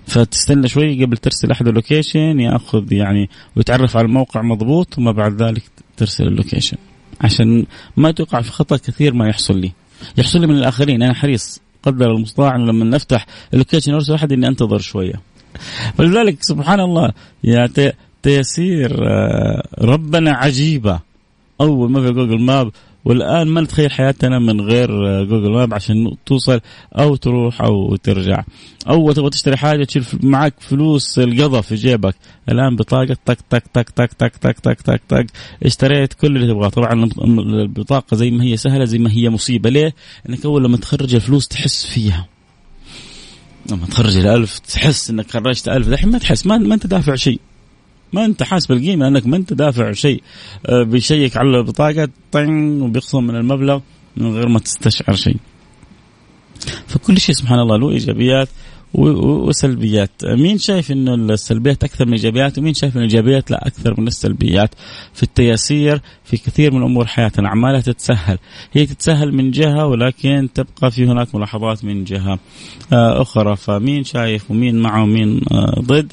فتستنى 0.06 0.68
شوي 0.68 1.04
قبل 1.04 1.16
ترسل 1.16 1.50
أحد 1.50 1.68
ال 1.68 1.76
location 1.76 2.40
يأخذ 2.40 2.92
يعني 2.92 3.28
ويتعرف 3.56 3.96
على 3.96 4.06
الموقع 4.06 4.42
مضبوط 4.42 4.98
وما 4.98 5.12
بعد 5.12 5.42
ذلك 5.42 5.62
ترسل 5.96 6.26
ال 6.26 6.31
location. 6.31 6.76
عشان 7.20 7.66
ما 7.96 8.10
تقع 8.10 8.40
في 8.40 8.52
خطأ 8.52 8.76
كثير 8.76 9.14
ما 9.14 9.28
يحصل 9.28 9.58
لي. 9.58 9.72
يحصل 10.18 10.40
لي 10.40 10.46
من 10.46 10.56
الآخرين. 10.56 11.02
أنا 11.02 11.14
حريص. 11.14 11.60
قدر 11.82 12.10
المستطاع 12.10 12.56
لما 12.56 12.84
نفتح 12.84 13.26
ال 13.52 13.57
location 13.57 13.94
أرسل 13.94 14.14
أحد 14.14 14.32
إني 14.32 14.48
أنتظر 14.48 14.78
شوية. 14.78 15.20
فلذلك 15.98 16.42
سبحان 16.42 16.80
الله 16.80 17.12
يا 17.44 17.68
تيسير 18.22 19.08
آه، 19.08 19.68
ربنا 19.80 20.32
عجيبة. 20.32 21.00
أول 21.60 21.90
ما 21.90 22.00
في 22.00 22.10
Google 22.10 22.40
Map 22.40 22.72
والآن 23.04 23.48
ما 23.48 23.60
نتخيل 23.60 23.92
حياتنا 23.92 24.38
من 24.38 24.60
غير 24.60 24.88
Google 25.24 25.50
Map 25.50 25.74
عشان 25.74 26.16
توصل 26.26 26.60
أو 26.98 27.16
تروح 27.16 27.62
أو 27.62 27.96
ترجع. 27.96 28.44
أو 28.88 29.12
تبغى 29.12 29.30
تشتري 29.30 29.56
حاجة 29.56 29.84
تشيل 29.84 30.04
معك 30.22 30.54
فلوس 30.60 31.18
القضاء 31.18 31.60
في 31.60 31.74
جيبك. 31.74 32.14
الآن 32.48 32.76
بطاقة 32.76 33.16
تك 33.26 33.38
تك 33.50 33.62
تك 33.72 33.88
تك 33.88 34.12
تك 34.12 34.36
تك 34.36 34.58
تك 34.58 34.80
تك 34.80 35.00
تك. 35.08 35.26
اشتريت 35.62 36.12
كل 36.12 36.36
اللي 36.36 36.52
تبغاه. 36.52 36.68
طبعا 36.68 37.10
البطاقة 37.24 38.16
زي 38.16 38.30
ما 38.30 38.44
هي 38.44 38.56
سهلة 38.56 38.84
زي 38.84 38.98
ما 38.98 39.10
هي 39.10 39.30
مصيبة. 39.30 39.70
ليه؟ 39.70 39.94
انك 40.28 40.44
أول 40.44 40.64
لما 40.64 40.76
تخرج 40.76 41.14
الفلوس 41.14 41.48
تحس 41.48 41.86
فيها. 41.86 42.26
لما 43.70 43.86
تخرج 43.86 44.16
الألف 44.16 44.58
تحس 44.58 45.10
إنك 45.10 45.30
خرجت 45.30 45.68
ألف. 45.68 45.88
الحين 45.88 46.10
ما 46.10 46.18
تحس 46.18 46.46
ما, 46.46 46.58
ما 46.58 46.74
أنت 46.74 46.86
دافع 46.86 47.14
شيء. 47.14 47.40
ما 48.14 48.24
انت 48.24 48.42
حاسب 48.42 48.72
القيمة 48.72 49.04
لأنك 49.08 49.26
ما 49.26 49.36
انت 49.36 49.52
دافع 49.52 49.92
شيء. 49.92 50.22
آه، 50.66 50.82
بيشيك 50.82 51.36
على 51.36 51.58
البطاقة 51.58 52.08
طن 52.32 52.80
وبيخصم 52.82 53.24
من 53.26 53.36
المبلغ 53.36 53.80
من 54.16 54.34
غير 54.34 54.48
ما 54.48 54.58
تستشعر 54.58 55.14
شيء. 55.14 55.36
فكل 56.86 57.18
شيء 57.18 57.34
سبحان 57.34 57.58
الله 57.58 57.76
له 57.76 57.90
إيجابيات 57.90 58.48
وسلبيات. 58.94 60.10
مين 60.24 60.58
شايف 60.58 60.92
إنه 60.92 61.14
السلبيات 61.14 61.84
أكثر 61.84 62.04
من 62.06 62.12
الايجابيات 62.12 62.58
ومين 62.58 62.74
شايف 62.74 62.96
ان 62.96 63.02
الإيجابيات 63.02 63.50
لا 63.50 63.66
أكثر 63.66 64.00
من 64.00 64.06
السلبيات؟ 64.06 64.74
في 65.14 65.22
التياسير 65.22 66.00
في 66.24 66.36
كثير 66.36 66.74
من 66.74 66.82
أمور 66.82 67.06
حياتنا. 67.06 67.48
أعمالها 67.48 67.80
تتسهل. 67.80 68.38
هي 68.72 68.86
تتسهل 68.86 69.34
من 69.34 69.50
جهة 69.50 69.86
ولكن 69.86 70.48
تبقى 70.54 70.90
في 70.90 71.06
هناك 71.06 71.34
ملاحظات 71.34 71.84
من 71.84 72.04
جهة 72.04 72.38
آه، 72.92 73.22
أخرى. 73.22 73.56
فمين 73.56 74.04
شايف 74.04 74.50
ومين 74.50 74.78
معه 74.78 75.02
ومين 75.02 75.40
آه، 75.52 75.80
ضد؟ 75.80 76.12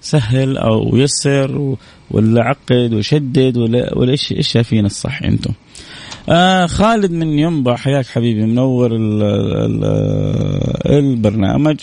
سهل 0.00 0.56
أو 0.58 0.96
يسر 0.96 1.76
ولا 2.10 2.44
عقد 2.44 2.94
وشدد 2.94 3.56
ولا 3.56 4.10
إيش 4.10 4.32
إيش 4.32 4.48
شايفين 4.48 4.86
الصح 4.86 5.22
أنتم؟ 5.22 5.52
آه 6.28 6.66
خالد 6.66 7.10
من 7.10 7.38
ينبع. 7.38 7.76
حياك 7.76 8.06
حبيبي 8.06 8.42
منور 8.42 8.96
ال 8.96 9.22
ال 9.22 9.84
البرنامج. 10.86 11.76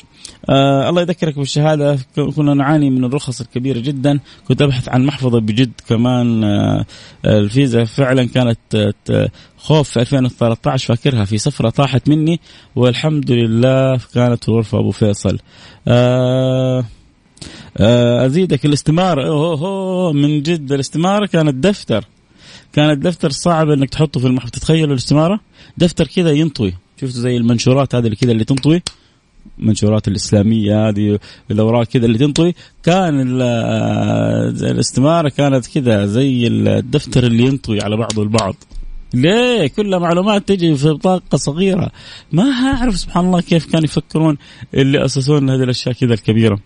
آه 0.50 0.90
الله 0.90 1.02
يذكرك 1.02 1.40
بالشهادة. 1.40 2.00
كنا 2.36 2.54
نعاني 2.54 2.90
من 2.90 3.04
الرخص 3.04 3.42
الكبيرة 3.42 3.80
جدا. 3.80 4.20
كنت 4.48 4.62
أبحث 4.62 4.90
عن 4.90 5.06
محفظة 5.06 5.40
بجد 5.40 5.72
كمان. 5.90 6.44
آه 6.44 6.86
الفيزا 7.26 7.84
فعلا 7.84 8.24
كانت 8.28 8.94
آه 9.10 9.30
خوف 9.58 9.90
في 9.90 10.00
2013 10.02 10.96
فاكرها 10.96 11.26
في 11.26 11.38
سفرة 11.38 11.70
طاحت 11.70 12.10
مني. 12.10 12.40
والحمد 12.76 13.32
لله 13.32 14.00
كانت 14.14 14.50
غرفة 14.50 14.80
أبو 14.80 14.92
فيصل. 14.92 15.40
آه 15.88 16.86
آه 17.78 18.26
أزيدك 18.26 18.66
الاستمارة. 18.66 19.28
أوه, 19.28 19.60
أوه 19.60 20.14
من 20.14 20.42
جد 20.42 20.72
الاستمارة 20.72 21.26
كانت 21.26 21.56
دفتر. 21.56 22.06
كان 22.74 22.90
الدفتر 22.90 23.30
صعب 23.30 23.70
إنك 23.70 23.90
تحطه 23.90 24.20
في 24.20 24.28
المحفظة. 24.28 24.52
تتخيلوا 24.52 24.94
الاستمارة؟ 24.94 25.40
دفتر 25.78 26.08
كذا 26.08 26.32
ينطوي. 26.32 26.74
شفتوا 27.02 27.22
زي 27.22 27.38
المنشورات 27.38 27.96
هذه 27.96 28.06
اللي 28.06 28.16
كذا 28.16 28.32
اللي 28.32 28.44
تنطوي؟ 28.44 28.82
المنشورات 29.60 30.08
الإسلامية 30.08 30.90
هذه 30.90 31.20
الأوراق 31.52 31.84
كذا 31.84 32.06
اللي 32.06 32.18
تنطوي. 32.18 32.56
كان 32.84 33.42
الاستمارة 34.62 35.30
كانت 35.30 35.68
كذا 35.68 36.06
زي 36.06 36.48
الدفتر 36.48 37.24
اللي 37.24 37.44
ينطوي 37.44 37.82
على 37.82 37.98
بعضه 37.98 38.24
البعض. 38.24 38.56
ليه؟ 39.14 39.68
كلها 39.68 40.00
معلومات 40.00 40.48
تجي 40.48 40.76
في 40.76 40.90
بطاقة 40.90 41.38
صغيرة. 41.38 41.92
ما 42.32 42.44
أعرف 42.44 42.98
سبحان 42.98 43.26
الله 43.26 43.42
كيف 43.42 43.66
كانوا 43.66 43.86
يفكرون 43.86 44.38
اللي 44.74 45.06
أسسون 45.06 45.50
هذه 45.50 45.64
الأشياء 45.64 45.96
كذا 45.96 46.14
الكبيرة. 46.14 46.60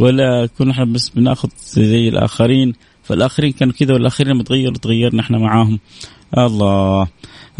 ولا 0.00 0.48
كنا 0.58 0.70
إحنا 0.72 0.84
بس 0.84 1.08
بناخذ 1.08 1.48
زي 1.58 2.08
الآخرين 2.08 2.72
فالآخرين 3.02 3.52
كانوا 3.52 3.74
كذا 3.74 3.94
والآخرين 3.94 4.32
لما 4.32 4.42
تغيروا 4.42 4.78
تغيرنا 4.78 5.20
إحنا 5.20 5.38
معاهم. 5.38 5.78
الله. 6.38 7.08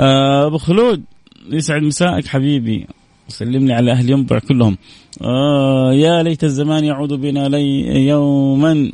آه، 0.01 0.47
أبو 0.47 0.59
خلود 0.59 1.05
يسعد 1.51 1.83
مسائك 1.83 2.27
حبيبي. 2.27 2.87
سلم 3.29 3.67
لي 3.67 3.73
على 3.73 3.93
أهل 3.93 4.11
ينبع 4.11 4.39
كلهم. 4.39 4.77
آه 5.23 5.93
يا 5.95 6.23
ليت 6.23 6.45
الزمان 6.45 6.85
يعود 6.85 7.13
بنا 7.13 7.49
لي 7.49 7.81
يوما. 8.07 8.93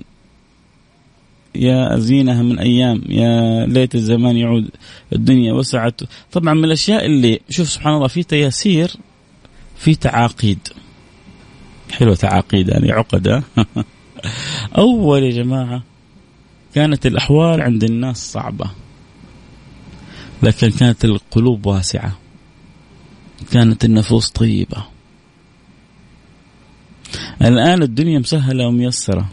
يا 1.55 1.97
أزينها 1.97 2.43
من 2.43 2.59
أيام. 2.59 3.03
يا 3.09 3.67
ليت 3.67 3.95
الزمان 3.95 4.37
يعود 4.37 4.69
الدنيا 5.13 5.53
وسعت. 5.53 6.01
طبعا 6.33 6.55
من 6.55 6.65
الأشياء 6.65 7.07
اللي 7.07 7.41
شوف 7.49 7.69
سبحان 7.69 7.95
الله 7.95 8.07
في 8.09 8.23
تياسير 8.23 8.91
في 9.77 9.95
تعاقيد. 9.95 10.59
حلوة 11.93 12.15
تعاقيد 12.15 12.69
يعني 12.69 12.93
عقدة. 12.93 13.43
أول 14.79 15.23
يا 15.23 15.31
جماعة 15.31 15.83
كانت 16.75 17.07
الأحوال 17.07 17.61
عند 17.61 17.85
الناس 17.85 18.33
صعبة 18.33 18.71
لكن 20.43 20.71
كانت 20.71 21.05
القلوب 21.05 21.67
واسعة. 21.67 22.17
كانت 23.53 23.85
النفوس 23.85 24.31
طيبة. 24.31 24.85
الآن 27.43 27.83
الدنيا 27.83 28.19
مسهلة 28.19 28.67
وميسرة 28.67 29.29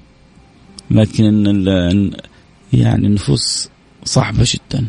لكن 0.92 1.34
يعني 2.74 3.08
النفوس 3.08 3.70
صعبة 4.04 4.46
جدا. 4.46 4.88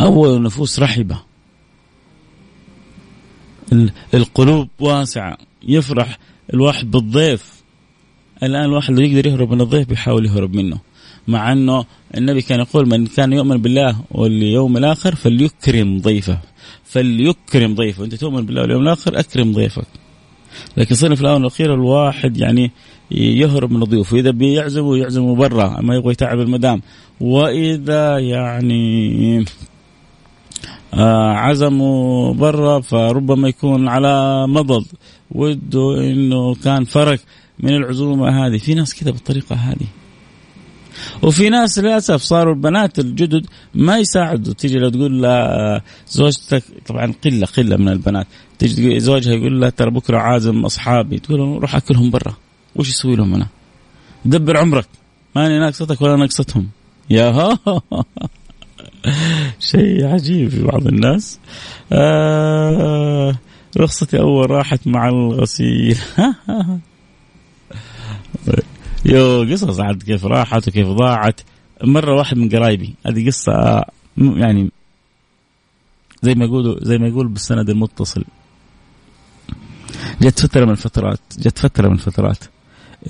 أول 0.00 0.42
نفوس 0.42 0.78
رحبة. 0.78 1.23
القلوب 4.14 4.68
واسعة. 4.80 5.38
يفرح 5.68 6.18
الواحد 6.54 6.90
بالضيف. 6.90 7.54
الآن 8.42 8.64
الواحد 8.64 8.94
لو 8.94 9.00
يقدر 9.00 9.26
يهرب 9.26 9.52
من 9.52 9.60
الضيف 9.60 9.88
بيحاول 9.88 10.26
يهرب 10.26 10.54
منه. 10.54 10.78
مع 11.28 11.52
إنه 11.52 11.84
النبي 12.16 12.42
كان 12.42 12.60
يقول 12.60 12.88
من 12.88 13.06
كان 13.06 13.32
يؤمن 13.32 13.56
بالله 13.56 13.96
واليوم 14.10 14.76
الآخر 14.76 15.14
فليكرم 15.14 15.98
ضيفه. 15.98 16.38
فليكرم 16.84 17.74
ضيفه. 17.74 18.04
أنت 18.04 18.14
تؤمن 18.14 18.46
بالله 18.46 18.62
واليوم 18.62 18.82
الآخر 18.82 19.18
أكرم 19.18 19.52
ضيفك. 19.52 19.86
لكن 20.76 20.94
صرنا 20.94 21.14
في 21.14 21.20
الاونه 21.20 21.40
الاخيره 21.40 21.74
الواحد 21.74 22.36
يعني 22.36 22.70
يهرب 23.10 23.72
من 23.72 23.82
الضيوف. 23.82 24.12
وإذا 24.12 24.30
بيعزموا 24.30 24.96
يعزموا 24.96 25.36
برا. 25.36 25.80
ما 25.80 25.94
يبغى 25.94 26.12
يتعب 26.12 26.40
المدام. 26.40 26.82
وإذا 27.20 28.18
يعني 28.18 29.44
آه 30.94 31.32
عزموا 31.32 32.34
برا 32.34 32.80
فربما 32.80 33.48
يكون 33.48 33.88
على 33.88 34.46
مضض. 34.46 34.84
وده 35.30 36.00
إنه 36.00 36.54
كان 36.54 36.84
فرق 36.84 37.20
من 37.60 37.76
العزومة 37.76 38.46
هذه. 38.46 38.58
في 38.58 38.74
ناس 38.74 38.94
كذا 38.94 39.10
بالطريقة 39.10 39.56
هذه. 39.56 39.86
وفي 41.22 41.48
ناس 41.48 41.78
للأسف 41.78 42.22
صاروا 42.22 42.54
البنات 42.54 42.98
الجدد 42.98 43.46
ما 43.74 43.98
يساعدوا. 43.98 44.54
تيجي 44.54 44.78
لو 44.78 44.88
تقول 44.88 45.22
لها 45.22 45.82
زوجتك 46.08 46.62
طبعا 46.86 47.14
قلة 47.24 47.46
قلة 47.46 47.76
من 47.76 47.88
البنات. 47.88 48.26
تيجي 48.58 49.00
زوجها 49.00 49.34
يقول 49.34 49.60
لها 49.60 49.70
ترى 49.70 49.90
بكرة 49.90 50.18
عازم 50.18 50.64
أصحابي. 50.64 51.18
تقول 51.18 51.38
لهم 51.38 51.58
روح 51.58 51.74
أكلهم 51.76 52.10
برا. 52.10 52.34
وش 52.76 52.88
يسوي 52.88 53.16
لهم 53.16 53.34
أنا؟ 53.34 53.46
دبر 54.24 54.56
عمرك. 54.56 54.88
ماني 55.36 55.58
ناقصتك 55.58 56.02
ولا 56.02 56.16
ناقصتهم. 56.16 56.68
يا 57.10 57.30
ها 57.30 57.58
شيء 59.70 60.06
عجيب 60.06 60.48
في 60.48 60.62
بعض 60.62 60.86
الناس. 60.86 61.40
آه 61.92 63.34
رخصتي 63.76 64.18
أول 64.20 64.50
راحت 64.50 64.86
مع 64.86 65.08
الغسيل. 65.08 65.98
يو 69.04 69.42
قصص 69.50 69.80
عاد 69.80 70.02
كيف 70.02 70.24
راحت 70.24 70.68
وكيف 70.68 70.88
ضاعت. 70.88 71.40
مرة 71.84 72.14
واحد 72.14 72.36
من 72.36 72.48
قرايبي 72.48 72.94
هذه 73.06 73.26
قصة 73.26 73.84
يعني 74.18 74.70
زي 76.22 76.34
ما 76.34 76.44
يقولوا 76.44 76.76
زي 76.82 76.98
ما 76.98 77.08
يقول 77.08 77.28
بالسند 77.28 77.70
المتصل. 77.70 78.24
جت 80.22 80.40
فترة 80.40 80.64
من 80.64 80.70
الفترات 80.70 81.20
جت 81.38 81.58
فترة 81.58 81.88
من 81.88 81.94
الفترات 81.94 82.38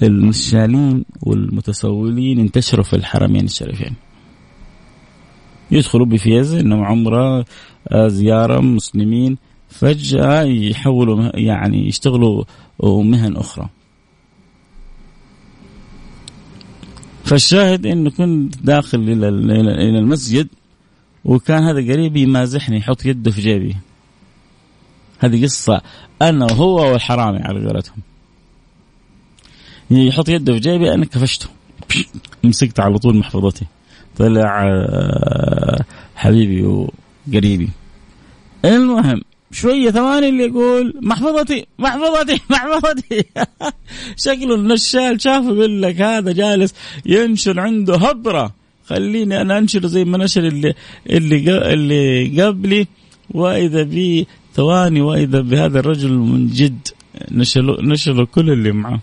النشالين 0.03 1.05
والمتسولين 1.23 2.39
انتشروا 2.41 2.85
في 2.85 2.97
الحرمين 2.97 3.45
الشريفين. 3.45 3.95
يدخلوا 5.71 6.07
بفيز 6.07 6.55
إنهم 6.55 6.85
عمرة 6.85 7.45
آه، 7.89 8.09
زيارة 8.09 8.61
مسلمين 8.61 9.39
فجأة 9.69 10.43
يحولوا 10.43 11.31
يعني 11.35 11.89
يشتغلوا 11.89 12.45
مهن 12.83 13.37
أخرى. 13.37 13.69
فالشاهد 17.25 17.87
إنه 17.87 18.11
كنت 18.11 18.57
داخل 18.63 18.99
إلى 18.99 19.29
إلى 19.29 19.99
المسجد 19.99 20.49
وكان 21.25 21.63
هذا 21.63 21.93
قريبي 21.93 22.23
يمازحني 22.23 22.77
يحط 22.77 23.07
يده 23.07 23.31
في 23.31 23.41
جيبي. 23.41 23.77
هذه 25.19 25.43
قصة 25.43 25.83
أنا 26.23 26.45
وهو 26.45 26.93
والحرامي 26.93 27.39
على 27.39 27.67
قولتهم. 27.67 27.99
يحط 29.91 30.29
يده 30.29 30.53
في 30.53 30.61
جيبي 30.61 30.95
أنا 30.95 31.05
كفشته. 31.05 31.47
مسكت 32.45 32.81
على 32.81 32.99
طول 32.99 33.17
محفظتي. 33.17 33.67
طلع 34.19 34.65
آه، 34.67 35.85
حبيبي 36.17 36.63
وقريبي. 36.63 37.69
المهم 38.65 39.21
شوية 39.51 39.91
ثواني 39.91 40.29
اللي 40.29 40.45
يقول 40.45 40.95
محفظتي 41.03 41.67
محفظتي 41.79 42.41
محفظتي. 42.51 43.25
شكله 44.25 44.55
النشال 44.55 45.21
شافه 45.21 45.47
يقول 45.47 45.83
لك 45.83 46.01
هذا 46.01 46.33
جالس 46.33 46.75
ينشر 47.07 47.61
عنده 47.61 47.97
هبرة. 47.97 48.55
خليني 48.87 49.41
أنا 49.41 49.59
أنشر 49.59 49.87
زي 49.87 50.05
ما 50.05 50.19
نشر 50.19 50.47
اللي 50.47 50.75
اللي 51.11 51.73
اللي 51.73 52.43
قبلي. 52.43 52.87
وإذا 53.31 53.83
بي 53.83 54.27
ثواني 54.55 55.01
وإذا 55.01 55.41
بهذا 55.41 55.81
الرجل 55.81 56.13
من 56.13 56.47
جد 56.49 56.89
نشلوا 57.31 57.83
نشلوا 57.83 58.27
كل 58.27 58.51
اللي 58.51 58.73
معه. 58.73 59.01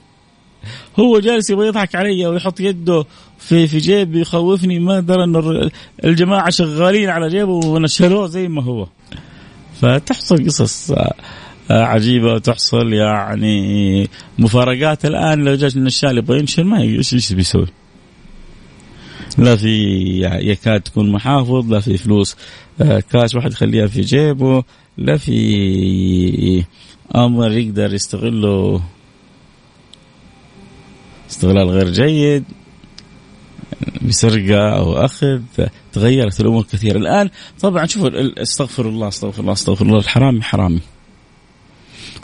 هو 1.00 1.20
جالس 1.20 1.50
يبغى 1.50 1.68
يضحك 1.68 1.96
علي 1.96 2.28
ويحط 2.28 2.60
يده 2.60 3.06
في 3.40 3.68
في 3.68 3.78
جيبي 3.78 4.22
يخوفني. 4.22 4.80
ما 4.80 5.00
درى 5.00 5.24
أن 5.24 5.70
الجماعة 6.04 6.50
شغالين 6.50 7.10
على 7.10 7.30
جيبه 7.30 7.52
ونشلوه 7.52 8.28
زي 8.28 8.48
ما 8.48 8.64
هو. 8.64 8.88
فتحصل 9.82 10.46
قصص 10.46 10.92
آه، 10.92 11.14
عجيبة 11.70 12.40
تحصل 12.40 12.94
يعني 12.94 14.10
مفارقات. 14.40 15.06
الآن 15.06 15.44
لو 15.44 15.56
جاء 15.56 15.72
النشال 15.76 16.18
يبغى 16.18 16.40
ينشل 16.40 16.64
ما 16.64 16.82
إيش 16.82 17.14
إيش 17.14 17.34
بيسوي؟ 17.34 17.68
لا 19.38 19.56
في 19.56 19.78
يكاد 20.42 20.82
تكون 20.82 21.12
محافظ 21.12 21.72
لا 21.72 21.80
في 21.80 21.98
فلوس 21.98 22.36
آه، 22.82 23.00
كاش 23.00 23.36
واحد 23.36 23.52
يخليها 23.52 23.88
في 23.88 24.02
جيبه 24.02 24.64
لا 24.98 25.18
في 25.18 26.64
أمر 27.16 27.52
يقدر 27.52 27.94
يستغله 27.94 28.82
استغلال 31.32 31.70
غير 31.70 31.90
جيد 31.90 32.44
بسرقة 34.02 34.78
أو 34.78 34.94
أخذ 35.06 35.42
تغيرت 35.94 36.42
الأمور 36.42 36.64
كثير 36.64 36.96
الآن 36.96 37.30
طبعا 37.62 37.86
شوفوا 37.86 38.42
استغفر 38.42 38.90
الله 38.90 39.08
استغفر 39.08 39.42
الله 39.42 39.54
استغفر 39.54 39.86
الله 39.86 39.98
الحرامي 39.98 40.42
حرامي 40.42 40.80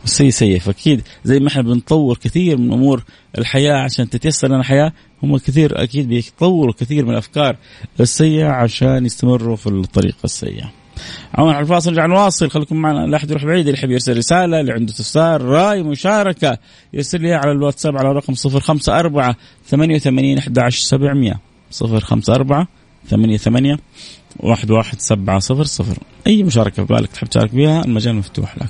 والسيء 0.02 0.30
سيء. 0.30 0.60
فأكيد 0.60 1.02
زي 1.24 1.40
ما 1.40 1.48
إحنا 1.48 1.62
بنطور 1.62 2.18
كثير 2.18 2.58
من 2.58 2.74
أمور 2.74 3.04
الحياة 3.38 3.76
عشان 3.76 4.10
تتيسر 4.10 4.48
لنا 4.48 4.60
الحياة 4.60 4.94
هم 5.24 5.38
كثير 5.38 5.84
أكيد 5.84 6.08
بيطوروا 6.08 6.74
كثير 6.74 7.06
من 7.06 7.12
الأفكار 7.12 7.58
السيئة 8.00 8.48
عشان 8.48 9.06
يستمروا 9.06 9.56
في 9.56 9.68
الطريقة 9.68 10.24
السيئة. 10.26 10.72
عمر 11.36 11.54
على 11.54 11.64
الفاصل 11.64 11.90
نرجع 11.90 12.06
نواصل. 12.06 12.50
خليكم 12.50 12.76
معنا 12.76 13.08
لا 13.08 13.18
أحد 13.18 13.32
يروح 13.32 13.46
بعيد 13.46 13.68
اللي 13.68 13.80
يحب 13.80 13.92
يرسل 13.92 14.18
رسالة 14.18 14.60
اللي 14.60 14.72
عنده 14.74 14.92
استفسار 14.92 15.42
رأي 15.42 15.84
مشاركة 15.84 16.58
يرسل 16.94 17.22
لي 17.22 17.34
على 17.34 17.52
الواتساب 17.52 17.98
على 17.98 18.12
رقم 18.12 18.34
054 18.46 19.36
88 19.68 20.38
11700 20.38 21.40
054 21.82 22.68
88 23.10 23.78
11700 24.44 25.98
أي 26.28 26.44
مشاركة 26.44 26.86
في 26.86 26.94
بالك 26.94 27.12
تحب 27.12 27.28
تشارك 27.28 27.56
بها 27.56 27.86
المجال 27.86 28.16
مفتوح 28.16 28.58
لك. 28.58 28.70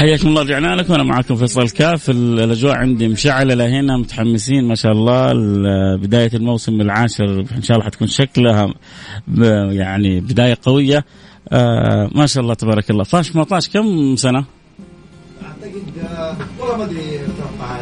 حياكم 0.00 0.28
الله 0.28 0.42
رجعنا 0.42 0.76
لكم 0.76 0.94
أنا 0.94 1.02
معكم 1.02 1.36
فيصل 1.36 1.70
كاف. 1.70 2.10
الأجواء 2.10 2.76
عندي 2.76 3.08
مشعلة 3.08 3.54
لهنا 3.54 3.96
متحمسين 3.96 4.64
ما 4.64 4.74
شاء 4.74 4.92
الله. 4.92 5.32
بداية 5.96 6.30
الموسم 6.34 6.80
العاشر 6.80 7.44
إن 7.56 7.62
شاء 7.62 7.76
الله 7.76 7.86
حتكون 7.86 8.08
شكلها 8.08 8.74
يعني 9.70 10.20
بداية 10.20 10.58
قوية. 10.62 11.04
آه 11.52 12.10
ما 12.14 12.26
شاء 12.26 12.42
الله 12.42 12.54
تبارك 12.54 12.90
الله. 12.90 13.04
فاش 13.04 13.30
18 13.30 13.72
كم 13.72 14.16
سنة؟ 14.16 14.44
أعتقد 15.42 15.82
والله 16.60 16.76
ما 16.76 16.84
أدري 16.84 17.20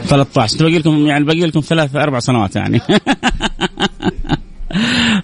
13 0.07 0.09
13 0.09 0.65
باقي 0.65 0.79
لكم 0.79 1.07
يعني 1.07 1.25
باقي 1.25 1.47
لكم 1.47 1.61
ثلاث 1.61 1.97
أربع 1.97 2.19
سنوات 2.19 2.57
يعني. 2.57 2.81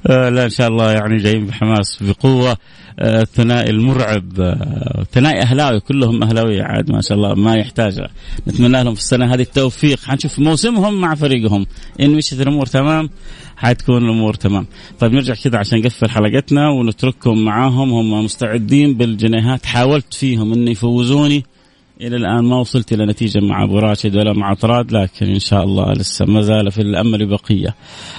آه، 0.07 0.29
لا 0.29 0.45
إن 0.45 0.51
شاء 0.51 0.69
الله 0.69 0.93
يعني 0.93 1.17
جايين 1.17 1.47
بحماس 1.47 2.03
بقوة. 2.03 2.57
الثنائي 3.01 3.71
المرعب 3.71 4.57
ثنائي 5.13 5.43
أهلاوي 5.43 5.81
كلهم 5.81 6.23
أهلاوية 6.23 6.63
عاد 6.63 6.91
ما 6.91 7.01
شاء 7.01 7.17
الله 7.17 7.35
ما 7.35 7.57
يحتاج. 7.57 8.01
نتمنى 8.49 8.85
لهم 8.85 8.95
في 8.95 9.01
السنة 9.01 9.35
هذه 9.35 9.43
التوفيق. 9.43 10.01
حنشوف 10.05 10.39
موسمهم 10.39 11.01
مع 11.01 11.15
فريقهم. 11.15 11.67
إن 12.01 12.11
مشيت 12.11 12.41
الأمور 12.41 12.67
تمام 12.67 13.11
حتكون 13.57 14.05
الأمور 14.05 14.35
تمام. 14.35 14.67
طيب 15.01 15.13
نرجع 15.13 15.35
كذا 15.35 15.59
عشان 15.59 15.79
نقفل 15.79 16.11
حلقتنا 16.11 16.69
ونترككم 16.69 17.39
معاهم. 17.39 17.93
هم 17.93 18.25
مستعدين 18.25 18.95
بالجنيهات. 18.95 19.67
حاولت 19.67 20.15
فيهم 20.15 20.53
إنه 20.53 20.71
يفوزوني. 20.71 21.45
إلى 22.01 22.17
الآن 22.17 22.45
ما 22.45 22.57
وصلت 22.57 22.93
إلى 22.93 23.07
نتيجة 23.07 23.41
مع 23.41 23.65
أبو 23.65 23.79
راشد 23.79 24.17
ولا 24.17 24.33
مع 24.33 24.55
طراد 24.55 24.93
لكن 24.93 25.27
إن 25.27 25.39
شاء 25.39 25.65
الله 25.65 25.93
لسه 25.93 26.25
ما 26.25 26.41
زال 26.41 26.71
في 26.73 26.83
الأمل 26.83 27.27
بقية. 27.27 27.75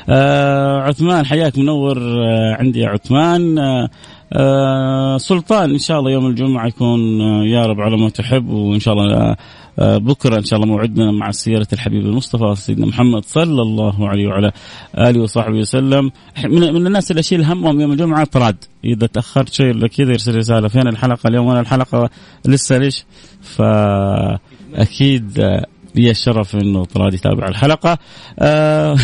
آه 0.10 0.82
عثمان 0.82 1.26
حياك 1.26 1.58
منور 1.58 1.98
آه 2.00 2.56
عندي 2.60 2.80
يا 2.80 2.90
عثمان 2.90 3.58
آه 3.60 3.90
آه 4.34 5.18
سلطان 5.18 5.70
إن 5.72 5.78
شاء 5.78 6.00
الله 6.00 6.12
يوم 6.12 6.26
الجمعة 6.28 6.68
يكون 6.68 7.22
آه 7.22 7.44
يا 7.44 7.66
رب 7.66 7.82
على 7.82 7.98
ما 7.98 8.10
تحب 8.10 8.50
وإن 8.50 8.80
شاء 8.80 8.94
الله 8.94 9.14
آه 9.14 9.38
بكرة 9.78 10.38
إن 10.38 10.44
شاء 10.44 10.60
الله 10.60 10.74
موعدنا 10.74 11.12
مع 11.12 11.32
سيره 11.32 11.68
الحبيب 11.74 12.06
المصطفى 12.06 12.62
سيدنا 12.62 12.86
محمد 12.86 13.26
صلى 13.26 13.62
الله 13.62 14.10
عليه 14.10 14.28
وعلى 14.28 14.52
آله 14.98 15.22
وصحبه 15.22 15.58
وسلم. 15.58 16.12
من, 16.44 16.74
من 16.74 16.88
الناس 16.88 17.12
اللي 17.12 17.20
اشيل 17.20 17.44
همهم 17.44 17.82
يوم 17.82 17.92
الجمعة 17.92 18.26
طراد. 18.26 18.56
إذا 18.86 19.08
تاخرت 19.08 19.54
شيء 19.54 19.88
كذا 19.88 20.12
يرسل 20.12 20.36
رسالة. 20.36 20.68
فين 20.68 20.88
الحلقة 20.88 21.28
اليوم؟ 21.28 21.46
وأنا 21.46 21.60
الحلقة؟ 21.60 22.10
لسه 22.46 22.78
ليش؟ 22.78 23.06
فأكيد 23.42 25.40
آه، 25.40 25.66
لي 25.96 26.12
الشرف 26.12 26.56
إنه 26.56 26.86
طراد 26.86 27.14
يتابع 27.14 27.48
الحلقة. 27.48 27.98
آه 28.40 28.98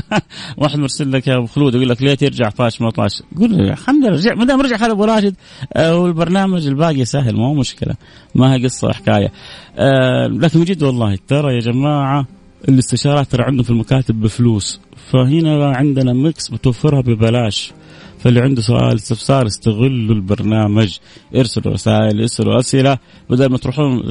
واحد 0.58 0.78
مرسل 0.78 1.12
لك 1.12 1.26
يا 1.26 1.36
أبو 1.36 1.46
خلود 1.46 1.74
يقول 1.74 1.88
لك 1.88 2.02
ليه 2.02 2.14
ترجع 2.14 2.50
طاش 2.50 2.80
ما 2.80 2.90
طاش 2.90 3.22
قول 3.38 3.60
الحمد 3.60 4.04
لله 4.04 4.16
رجع 4.16 4.34
ما 4.34 4.44
دام 4.44 4.60
رجع 4.60 4.76
خالد 4.76 4.90
أبو 4.90 5.04
راشد 5.04 5.34
آه 5.72 5.96
والبرنامج 5.96 6.66
الباقي 6.66 7.04
سهل 7.04 7.36
ما 7.36 7.46
هو 7.46 7.54
مشكلة 7.54 7.94
ما 8.34 8.54
هي 8.54 8.64
قصة 8.64 8.92
حكايه 8.92 9.32
آه 9.76 10.26
لكن 10.26 10.64
جد 10.64 10.82
والله 10.82 11.18
ترى 11.28 11.54
يا 11.54 11.60
جماعة 11.60 12.26
الاستشارات 12.68 13.26
ترى 13.26 13.44
عندهم 13.44 13.62
في 13.62 13.70
المكاتب 13.70 14.20
بفلوس 14.20 14.80
فهنا 15.12 15.76
عندنا 15.76 16.12
ميكس 16.12 16.48
بتوفرها 16.48 17.00
ببلاش. 17.00 17.72
فاللي 18.18 18.40
عنده 18.40 18.62
سؤال 18.62 18.94
استفسار 18.94 19.46
استغلوا 19.46 20.14
البرنامج. 20.14 20.98
ارسلوا 21.36 21.74
رسائل 21.74 22.20
ارسلوا 22.20 22.58
أسئلة. 22.58 22.98
بدل 23.30 23.46
ما 23.46 23.58
تروحون 23.58 24.02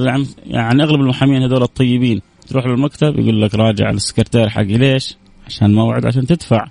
يعني 0.46 0.82
أغلب 0.82 1.00
المحامين 1.00 1.42
هذول 1.42 1.62
الطيبين 1.62 2.20
تروح 2.48 2.66
للمكتب 2.66 3.18
يقول 3.18 3.42
لك 3.42 3.54
راجع 3.54 3.90
السكرتير 3.90 4.48
حقي. 4.48 4.64
ليش؟ 4.64 5.16
عشان 5.46 5.74
موعد 5.74 6.06
عشان 6.06 6.26
تدفع. 6.26 6.66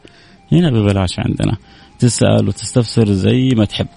هنا 0.51 0.71
ببلاش 0.71 1.19
عندنا. 1.19 1.57
تسأل 1.99 2.47
وتستفسر 2.47 3.11
زي 3.11 3.49
ما 3.49 3.65
تحب. 3.65 3.87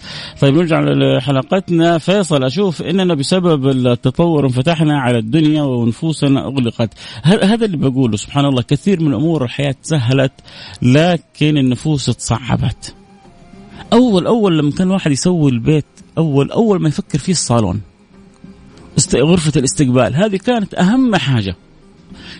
طيب 0.41 0.55
نرجع 0.55 0.81
لحلقتنا. 0.81 1.99
فيصل 1.99 2.45
أشوف 2.45 2.83
أننا 2.83 3.15
بسبب 3.15 3.69
التطور 3.69 4.47
انفتحنا 4.47 5.01
على 5.01 5.19
الدنيا 5.19 5.63
ونفوسنا 5.63 6.47
أغلقت. 6.47 6.91
هذا 7.23 7.65
اللي 7.65 7.77
بقوله. 7.77 8.17
سبحان 8.17 8.45
الله 8.45 8.63
كثير 8.63 9.03
من 9.03 9.15
أمور 9.15 9.45
الحياة 9.45 9.75
سهلت 9.83 10.33
لكن 10.83 11.59
النفوس 11.59 12.07
تصعبت 12.07 12.95
اول 13.93 14.27
أول 14.27 14.59
لما 14.59 14.71
كان 14.71 14.91
واحد 14.91 15.13
يسوي 15.13 15.51
البيت 15.51 15.85
اول 16.19 16.51
أول 16.51 16.83
ما 16.83 16.89
يفكر 16.89 17.19
فيه 17.19 17.33
الصالون 17.33 17.81
غرفة 19.15 19.53
الاستقبال 19.57 20.15
هذه 20.15 20.37
كانت 20.37 20.75
أهم 20.75 21.17
حاجة. 21.17 21.57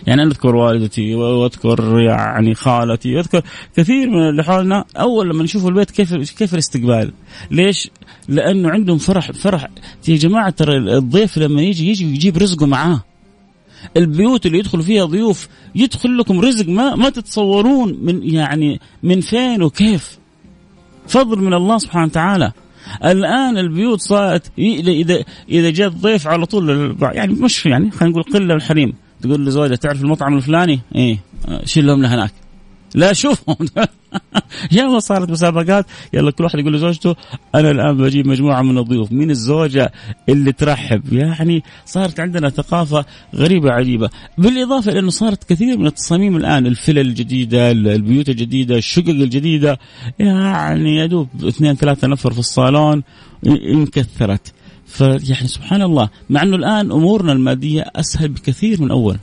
يعني 0.07 0.21
أنا 0.21 0.31
أذكر 0.31 0.55
والدتي 0.55 1.15
وأذكر 1.15 1.99
يعني 1.99 2.55
خالتي 2.55 3.15
واذكر 3.15 3.41
كثير 3.75 4.09
من 4.09 4.29
اللي 4.29 4.43
حولنا. 4.43 4.85
أول 4.97 5.29
لما 5.29 5.43
نشوف 5.43 5.67
البيت 5.67 5.91
كيف 5.91 6.13
كيف 6.13 6.53
الاستقبال؟ 6.53 7.13
ليش؟ 7.51 7.89
لأنه 8.27 8.69
عندهم 8.69 8.97
فرح 8.97 9.31
فرح. 9.31 9.67
يا 10.07 10.15
جماعة 10.15 10.49
ترى 10.49 10.77
الضيف 10.77 11.37
لما 11.37 11.61
يجي 11.61 11.89
يجي 11.89 12.05
يجيب 12.05 12.37
رزقه 12.37 12.65
معاه. 12.65 13.01
البيوت 13.97 14.45
اللي 14.45 14.59
يدخل 14.59 14.81
فيها 14.81 15.05
ضيوف 15.05 15.47
يدخل 15.75 16.17
لكم 16.17 16.39
رزق 16.39 16.69
ما 16.69 16.95
ما 16.95 17.09
تتصورون 17.09 17.97
من 18.01 18.23
يعني 18.23 18.79
من 19.03 19.21
فين 19.21 19.63
وكيف. 19.63 20.20
فضل 21.11 21.39
من 21.41 21.53
الله 21.53 21.77
سبحانه 21.77 22.05
وتعالى. 22.05 22.51
الآن 23.05 23.57
البيوت 23.57 23.99
صارت 23.99 24.51
اذا 24.57 25.23
اذا 25.49 25.69
جاء 25.69 25.89
ضيف 25.89 26.27
على 26.27 26.45
طول 26.45 26.95
يعني 27.01 27.33
مش 27.33 27.65
يعني 27.65 27.91
خلينا 27.91 28.11
نقول 28.19 28.33
قلة 28.33 28.55
الحريم. 28.55 28.93
تقول 29.21 29.45
لزوجها 29.45 29.75
تعرف 29.75 30.01
المطعم 30.01 30.37
الفلاني؟ 30.37 30.79
إيه. 30.95 31.17
شيل 31.65 31.87
لهم 31.87 32.05
هناك 32.05 32.31
لا 32.95 33.13
شوفهم 33.13 33.55
يا 34.71 34.99
صارت 34.99 35.29
مسابقات. 35.29 35.85
يلا 36.13 36.31
كل 36.31 36.43
واحد 36.43 36.59
يقول 36.59 36.73
لزوجته 36.73 37.15
أنا 37.55 37.71
الآن 37.71 37.97
بجيب 37.97 38.27
مجموعة 38.27 38.61
من 38.61 38.77
الضيوف. 38.77 39.11
مين 39.11 39.31
الزوجة 39.31 39.91
اللي 40.29 40.51
ترحب. 40.51 41.13
يعني 41.13 41.63
صارت 41.85 42.19
عندنا 42.19 42.49
ثقافة 42.49 43.05
غريبة 43.35 43.71
عجيبة. 43.71 44.09
بالإضافة 44.37 44.99
إنه 44.99 45.09
صارت 45.09 45.49
كثير 45.49 45.77
من 45.77 45.85
التصاميم 45.87 46.35
الآن 46.35 46.65
الفلل 46.65 46.99
الجديدة 46.99 47.71
البيوت 47.71 48.29
الجديدة 48.29 48.77
الشقق 48.77 49.09
الجديدة. 49.09 49.79
يعني 50.19 50.95
يا 50.95 51.05
دوب 51.05 51.27
اثنين 51.47 51.75
ثلاثة 51.75 52.07
نفر 52.07 52.33
في 52.33 52.39
الصالون 52.39 53.03
انكثرت. 53.45 54.53
فيعني 54.85 55.47
سبحان 55.47 55.81
الله 55.81 56.09
مع 56.29 56.41
إنه 56.43 56.55
الآن 56.55 56.91
أمورنا 56.91 57.31
المادية 57.31 57.91
أسهل 57.95 58.27
بكثير 58.27 58.81
من 58.81 58.91
اول 58.91 59.17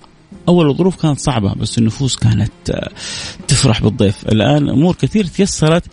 أول 0.49 0.71
الظروف 0.71 1.03
كانت 1.03 1.19
صعبة 1.19 1.55
بس 1.55 1.79
النفوس 1.79 2.17
كانت 2.17 2.71
آه، 2.71 2.91
تفرح 3.49 3.83
بالضيف. 3.83 4.29
الآن 4.29 4.69
أمور 4.69 4.95
كثير 4.95 5.25
تيسرت 5.25 5.85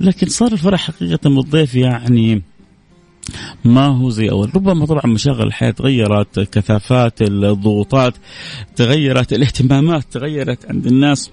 لكن 0.00 0.28
صار 0.28 0.52
الفرح 0.52 0.80
حقيقة 0.90 1.30
بالضيف 1.30 1.74
يعني 1.74 2.42
ما 3.64 3.86
هو 3.86 4.10
زي 4.10 4.30
أول. 4.30 4.50
ربما 4.56 4.86
طبعا 4.86 5.06
مشاغل 5.06 5.46
الحياة 5.46 5.70
تغيرت 5.70 6.40
كثافات 6.40 7.22
الضغوطات 7.22 8.14
تغيرت 8.76 9.32
الاهتمامات 9.32 10.04
تغيرت 10.10 10.66
عند 10.70 10.86
الناس. 10.86 11.30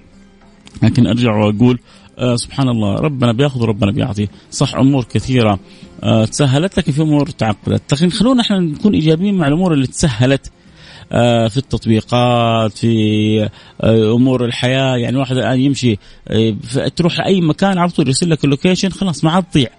لكن 0.84 1.08
أرجع 1.08 1.36
وأقول 1.36 1.80
آه 2.18 2.36
سبحان 2.36 2.70
الله 2.70 2.96
ربنا 2.96 3.32
بيأخذ 3.34 3.62
وربنا 3.62 3.92
بيعطي. 3.92 4.28
صح 4.52 4.76
أمور 4.76 5.04
كثيرة 5.04 5.60
آه 6.04 6.26
تسهلت 6.26 6.78
لكن 6.78 6.92
في 6.92 7.02
أمور 7.02 7.30
تعقدت. 7.30 7.94
لكن 7.94 8.10
خلونا 8.10 8.42
إحنا 8.42 8.60
نكون 8.60 8.94
إيجابيين 8.94 9.36
مع 9.38 9.48
الأمور 9.48 9.74
اللي 9.74 9.88
تسهلت. 9.88 10.52
في 11.50 11.58
التطبيقات 11.58 12.78
في 12.78 13.50
آه 13.82 14.16
أمور 14.16 14.46
الحياة. 14.46 14.98
يعني 14.98 15.18
واحد 15.18 15.38
الآن 15.38 15.60
يمشي 15.60 15.98
آه 16.28 16.56
تروح 16.96 17.20
اي 17.20 17.42
مكان 17.42 17.78
على 17.78 17.90
طول 17.90 18.08
يرسل 18.08 18.30
لك 18.30 18.44
ال 18.44 18.49
location 18.49 18.90
خلاص 18.90 19.24
ما 19.24 19.32
عاد 19.32 19.44
تضيع 19.44 19.70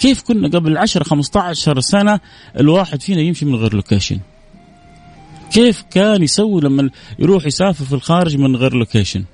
كيف 0.00 0.22
كنا 0.22 0.48
قبل 0.48 0.78
10 0.78 1.04
15 1.04 1.80
سنة 1.80 2.20
الواحد 2.60 3.02
فينا 3.02 3.20
يمشي 3.20 3.44
من 3.44 3.54
غير 3.54 3.74
location؟ 3.74 4.20
كيف 5.52 5.84
كان 5.90 6.22
يسوي 6.22 6.60
لما 6.60 6.90
يروح 7.18 7.46
يسافر 7.46 7.84
في 7.84 7.92
الخارج 7.92 8.36
من 8.36 8.56
غير 8.56 8.74
location؟ 8.74 9.24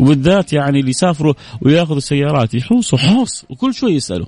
وبالذات 0.00 0.52
يعني 0.52 0.80
اللي 0.80 0.90
يسافروا 0.90 1.34
وياخذوا 1.62 2.00
سيارات 2.00 2.54
يحوسوا 2.54 2.98
حوس 2.98 3.44
وكل 3.48 3.74
شوي 3.74 3.92
يسألوا. 3.92 4.26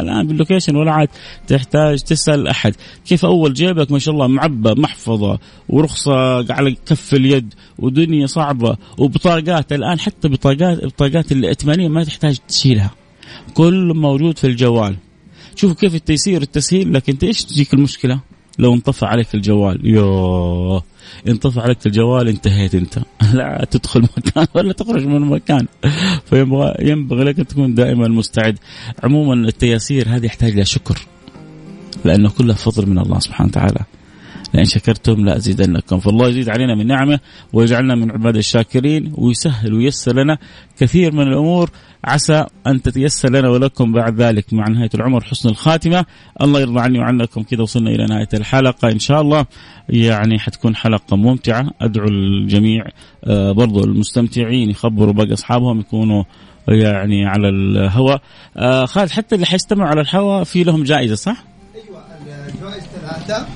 الآن 0.00 0.26
بال 0.26 0.36
location 0.36 0.76
ولا 0.76 0.92
عاد 0.92 1.08
تحتاج 1.46 2.02
تسأل 2.02 2.48
أحد. 2.48 2.74
كيف 3.06 3.24
أول 3.24 3.52
جيبك؟ 3.52 3.92
ما 3.92 3.98
شاء 3.98 4.14
الله 4.14 4.26
معبى 4.26 4.80
محفظة 4.80 5.38
ورخصة 5.68 6.52
على 6.52 6.76
كف 6.86 7.14
اليد 7.14 7.54
ودنيا 7.78 8.26
صعبة 8.26 8.76
وبطاقات. 8.98 9.72
الآن 9.72 9.98
حتى 9.98 10.28
بطاقات 10.28 10.82
البطاقات 10.82 11.32
الائتمانية 11.32 11.88
ما 11.88 12.04
تحتاج 12.04 12.38
تشيلها. 12.48 12.90
كل 13.54 13.92
موجود 13.94 14.38
في 14.38 14.46
الجوال. 14.46 14.96
شوفوا 15.56 15.76
كيف 15.76 15.94
التيسير 15.94 16.40
والتسهيل 16.40 16.94
لكن 16.94 17.16
إيش 17.22 17.44
تجيك 17.44 17.74
المشكلة؟ 17.74 18.20
لو 18.58 18.74
انطفى 18.74 19.06
عليك 19.06 19.34
الجوال. 19.34 19.86
يوه. 19.86 20.82
انطفى 21.28 21.60
عليك 21.60 21.86
الجوال 21.86 22.28
انتهيت 22.28 22.74
انت. 22.74 22.98
لا 23.34 23.66
تدخل 23.70 24.02
مكان 24.02 24.46
ولا 24.54 24.72
تخرج 24.72 25.06
من 25.06 25.20
مكان. 25.20 25.66
فيبغى 26.26 26.74
ينبغي 26.80 27.24
لك 27.24 27.38
أن 27.38 27.46
تكون 27.46 27.74
دائما 27.74 28.08
مستعد. 28.08 28.58
عموما 29.02 29.34
التياسير 29.48 30.08
هذه 30.08 30.26
يحتاج 30.26 30.54
لها 30.54 30.64
شكر 30.64 31.06
لأنه 32.04 32.30
كلها 32.30 32.56
فضل 32.56 32.90
من 32.90 32.98
الله 32.98 33.18
سبحانه 33.18 33.48
وتعالى. 33.48 33.80
لئن 34.54 34.64
شكرتم 34.64 35.24
لازيدنكم 35.24 35.98
فالله 35.98 36.28
يزيد 36.28 36.48
علينا 36.48 36.74
من 36.74 36.86
نعمه 36.86 37.20
ويجعلنا 37.52 37.94
من 37.94 38.10
عباد 38.10 38.36
الشاكرين 38.36 39.12
ويسهل 39.14 39.74
وييسر 39.74 40.16
لنا 40.16 40.38
كثير 40.78 41.12
من 41.12 41.22
الأمور. 41.22 41.70
عسى 42.04 42.44
أن 42.66 42.82
تتيسر 42.82 43.30
لنا 43.30 43.48
ولكم 43.50 43.92
بعد 43.92 44.20
ذلك 44.20 44.52
مع 44.52 44.68
نهاية 44.68 44.90
العمر 44.94 45.24
حسن 45.24 45.48
الخاتمة. 45.48 46.04
الله 46.42 46.60
يرضى 46.60 46.80
عني 46.80 46.98
وعنكم. 46.98 47.42
كذا 47.42 47.62
وصلنا 47.62 47.90
إلى 47.90 48.06
نهاية 48.06 48.28
الحلقة. 48.34 48.90
إن 48.90 48.98
شاء 48.98 49.20
الله 49.20 49.46
يعني 49.88 50.38
حتكون 50.38 50.76
حلقة 50.76 51.16
ممتعة. 51.16 51.70
أدعو 51.80 52.08
الجميع 52.08 52.84
آه، 53.24 53.52
برضو 53.52 53.84
المستمتعين 53.84 54.70
يخبروا 54.70 55.12
باقي 55.12 55.32
أصحابهم 55.32 55.80
يكونوا 55.80 56.24
يعني 56.68 57.26
على 57.26 57.48
الهواء. 57.48 58.22
آه 58.56 58.84
خالد 58.84 59.10
حتى 59.10 59.34
اللي 59.34 59.46
حيستمعوا 59.46 59.88
على 59.88 60.00
الهواء 60.00 60.44
في 60.44 60.64
لهم 60.64 60.82
جائزة 60.82 61.14
صح؟ 61.14 61.44
أيوه 61.74 62.04
الجوائز 62.48 62.82
ثلاثة 62.82 63.46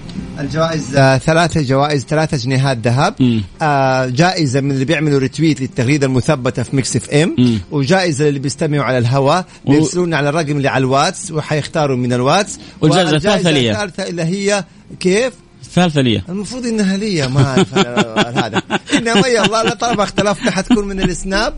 الجوائز 0.40 0.96
آه، 0.96 1.18
ثلاثة 1.18 1.62
جوائز 1.62 2.05
ثلاثة 2.05 2.37
جنيهات 2.37 2.79
ذهب. 2.79 3.14
آه 3.62 4.07
جائزة 4.07 4.61
من 4.61 4.70
اللي 4.70 4.85
بيعملوا 4.85 5.18
retweet 5.18 5.61
للتغريدة 5.61 6.07
المثبتة 6.07 6.62
في 6.62 6.77
Mix 6.76 6.96
FM. 6.96 7.37
وجائزة 7.70 8.29
اللي 8.29 8.38
بيستمعوا 8.40 8.85
على 8.85 8.98
الهواء 8.98 9.44
بيرسلون 9.66 10.14
على 10.14 10.29
الرقم 10.29 10.57
اللي 10.57 10.68
على 10.68 10.83
الواتس 10.83 11.31
وحيختاروا 11.31 11.96
من 11.96 12.12
الواتس. 12.12 12.59
والجائزة 12.81 13.16
الثالثة 13.16 13.51
لي 13.51 13.70
الثالثة 13.70 14.09
اللي 14.09 14.22
هي 14.22 14.64
كيف؟ 15.01 15.33
الثالثة 15.62 16.01
لي 16.01 16.22
المفروض 16.29 16.66
إنها 16.66 16.96
لي 16.96 17.29
ما 17.29 17.44
أعرف 17.44 17.74
هذا. 18.44 18.62
انما 18.94 19.27
يلا 19.27 19.74
طالما 19.74 20.03
اختلفنا 20.03 20.51
حتكون 20.51 20.88
من 20.88 21.01
السناب 21.01 21.55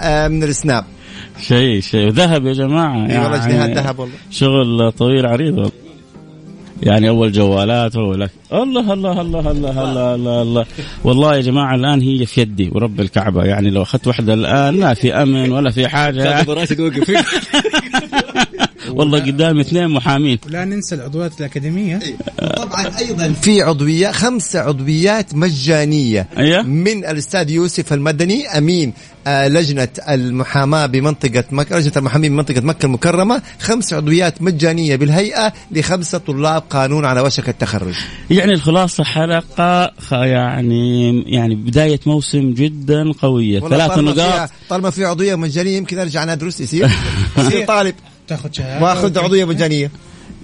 آه، 0.00 0.28
من 0.28 0.42
السناب. 0.42 0.84
شيء 1.40 1.80
شيء. 1.80 2.10
ذهب 2.10 2.46
يا 2.46 2.52
جماعة. 2.52 2.96
يعني 2.96 3.24
والله 3.24 3.46
جنيهات 3.46 3.70
ذهب 3.70 3.98
والله. 3.98 4.14
شغل 4.30 4.92
طويل 4.92 5.26
عريض 5.26 5.54
والله. 5.54 5.87
يعني 6.82 7.08
أول 7.08 7.32
جوالات 7.32 7.96
اول 7.96 8.14
الله 8.14 8.28
الله 8.52 8.92
الله 8.92 9.20
الله 9.20 9.50
الله 9.50 10.14
الله 10.14 10.42
الله 10.42 10.66
والله 11.04 11.36
يا 11.36 11.40
جماعة 11.40 11.74
الآن 11.74 12.00
هي 12.00 12.26
في 12.26 12.40
يدي 12.40 12.70
ورب 12.72 13.00
الكعبة. 13.00 13.44
يعني 13.44 13.70
لو 13.70 13.82
أخذت 13.82 14.06
واحدة 14.06 14.34
الآن 14.34 14.80
لا 14.80 14.94
في 14.94 15.14
أمن 15.14 15.52
ولا 15.52 15.70
في 15.70 15.88
حاجة. 15.88 16.22
والله 18.90 19.20
قدامي 19.20 19.60
اثنين 19.60 19.88
محامين. 19.88 20.38
لا 20.46 20.64
ننسى 20.64 20.94
العضويات 20.94 21.40
الأكاديمية. 21.40 22.00
طبعا 22.56 22.98
أيضا 22.98 23.32
في 23.32 23.62
عضوية 23.62 24.10
خمسه 24.10 24.60
عضويات 24.60 25.34
مجانية. 25.34 26.28
أيه؟ 26.38 26.62
من 26.62 27.04
الأستاذ 27.04 27.50
يوسف 27.50 27.92
المدني 27.92 28.48
أمين 28.48 28.92
آه، 29.26 29.48
لجنة 29.48 29.88
المحاماة 30.08 30.86
بمنطقة 30.86 31.44
مكة 31.50 31.78
لجنة 31.78 31.92
المحامين 31.96 32.32
بمنطقة 32.32 32.60
مكة 32.60 32.86
المكرمة. 32.86 33.42
خمس 33.60 33.92
عضويات 33.92 34.42
مجانية 34.42 34.96
بالهيئة 34.96 35.52
لخمسة 35.70 36.18
طلاب 36.18 36.62
قانون 36.70 37.04
على 37.04 37.20
وشك 37.20 37.48
التخرج. 37.48 37.94
يعني 38.30 38.52
الخلاصة 38.52 39.04
حلقة 39.04 39.92
يعني 40.12 41.22
يعني 41.26 41.54
بداية 41.54 42.00
موسم 42.06 42.54
جدا 42.54 43.12
قوية. 43.12 43.60
ثلاث 43.60 43.98
نقاط. 43.98 44.50
طالما 44.68 44.90
في 44.90 45.04
عضوية 45.04 45.34
مجانية 45.34 45.76
يمكن 45.76 45.98
أرجع 45.98 46.22
أنا 46.22 46.32
أدرس 46.32 46.60
يصير؟ 46.60 46.90
يصير 47.38 47.64
طالب. 47.66 47.94
تاخذ 48.28 48.52
شهادة 48.52 48.84
وآخذ 48.84 49.18
عضوية 49.18 49.44
مجانية. 49.44 49.90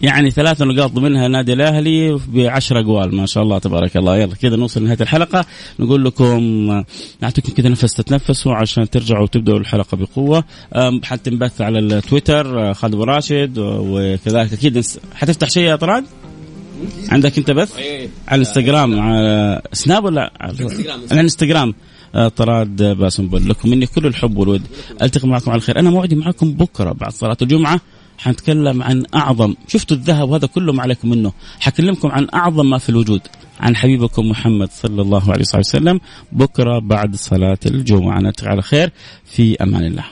يعني 0.03 0.31
ثلاث 0.31 0.63
نقاط 0.63 0.93
ضمنها 0.93 1.27
النادي 1.27 1.53
الأهلي 1.53 2.21
بعشر 2.29 2.81
أقوال 2.81 3.15
ما 3.15 3.27
شاء 3.27 3.43
الله 3.43 3.59
تبارك 3.59 3.97
الله. 3.97 4.17
يلا 4.17 4.35
كذا 4.35 4.57
نوصل 4.57 4.81
لنهاية 4.81 4.99
الحلقة. 5.01 5.45
نقول 5.79 6.05
لكم 6.05 6.67
نعطيكم 7.21 7.53
كذا 7.53 7.69
نفس 7.69 7.95
تتنفسوا 7.95 8.55
عشان 8.55 8.91
ترجعوا 8.91 9.23
وتبدأوا 9.23 9.59
الحلقة 9.59 9.97
بقوة. 9.97 10.45
حتنبث 11.03 11.61
على 11.61 11.79
التويتر 11.79 12.75
خالد 12.75 12.95
راشد 12.95 13.55
وكذلك 13.59 14.53
أكيد 14.53 14.85
حتفتح 15.15 15.51
شيء 15.51 15.63
يا 15.63 15.77
طراد؟ 15.77 16.05
عندك 17.09 17.39
أنت 17.39 17.51
بث؟ 17.51 17.79
على 18.29 18.43
الإنستغرام 18.43 19.01
على 19.01 19.63
سناب 19.73 20.05
ولا 20.05 20.33
على 20.41 20.57
الإنستغرام. 21.13 21.75
طراد 22.37 22.83
باسم 22.83 23.29
بول 23.29 23.49
لكم 23.49 23.71
مني 23.71 23.87
كل 23.87 24.07
الحب 24.07 24.37
والود. 24.37 24.63
ألتقي 25.03 25.29
معكم 25.29 25.51
على 25.51 25.59
الخير 25.59 25.79
أنا 25.79 25.91
موعدي 25.91 26.15
معكم 26.15 26.53
بكرة 26.53 26.93
بعد 26.93 27.13
صلاة 27.13 27.37
الجمعة. 27.43 27.81
حنتكلم 28.19 28.83
عن 28.83 29.05
أعظم 29.15 29.55
شفتوا 29.69 29.97
الذهب 29.97 30.31
وهذا 30.31 30.47
كله 30.47 30.73
ما 30.73 30.83
عليكم 30.83 31.11
منه. 31.11 31.33
حكلمكم 31.61 32.09
عن 32.09 32.27
أعظم 32.35 32.71
ما 32.71 32.79
في 32.79 32.89
الوجود. 32.89 33.21
عن 33.61 33.77
حبيبكم 33.77 34.29
محمد 34.29 34.69
صلى 34.73 35.03
الله 35.03 35.33
عليه 35.33 35.45
وسلم. 35.55 36.01
بكرة 36.33 36.79
بعد 36.79 37.17
صلاة 37.17 37.59
الجمعة. 37.67 38.21
نلتقي 38.21 38.49
على 38.49 38.63
خير. 38.63 38.93
في 39.25 39.63
أمان 39.63 39.85
الله. 39.85 40.05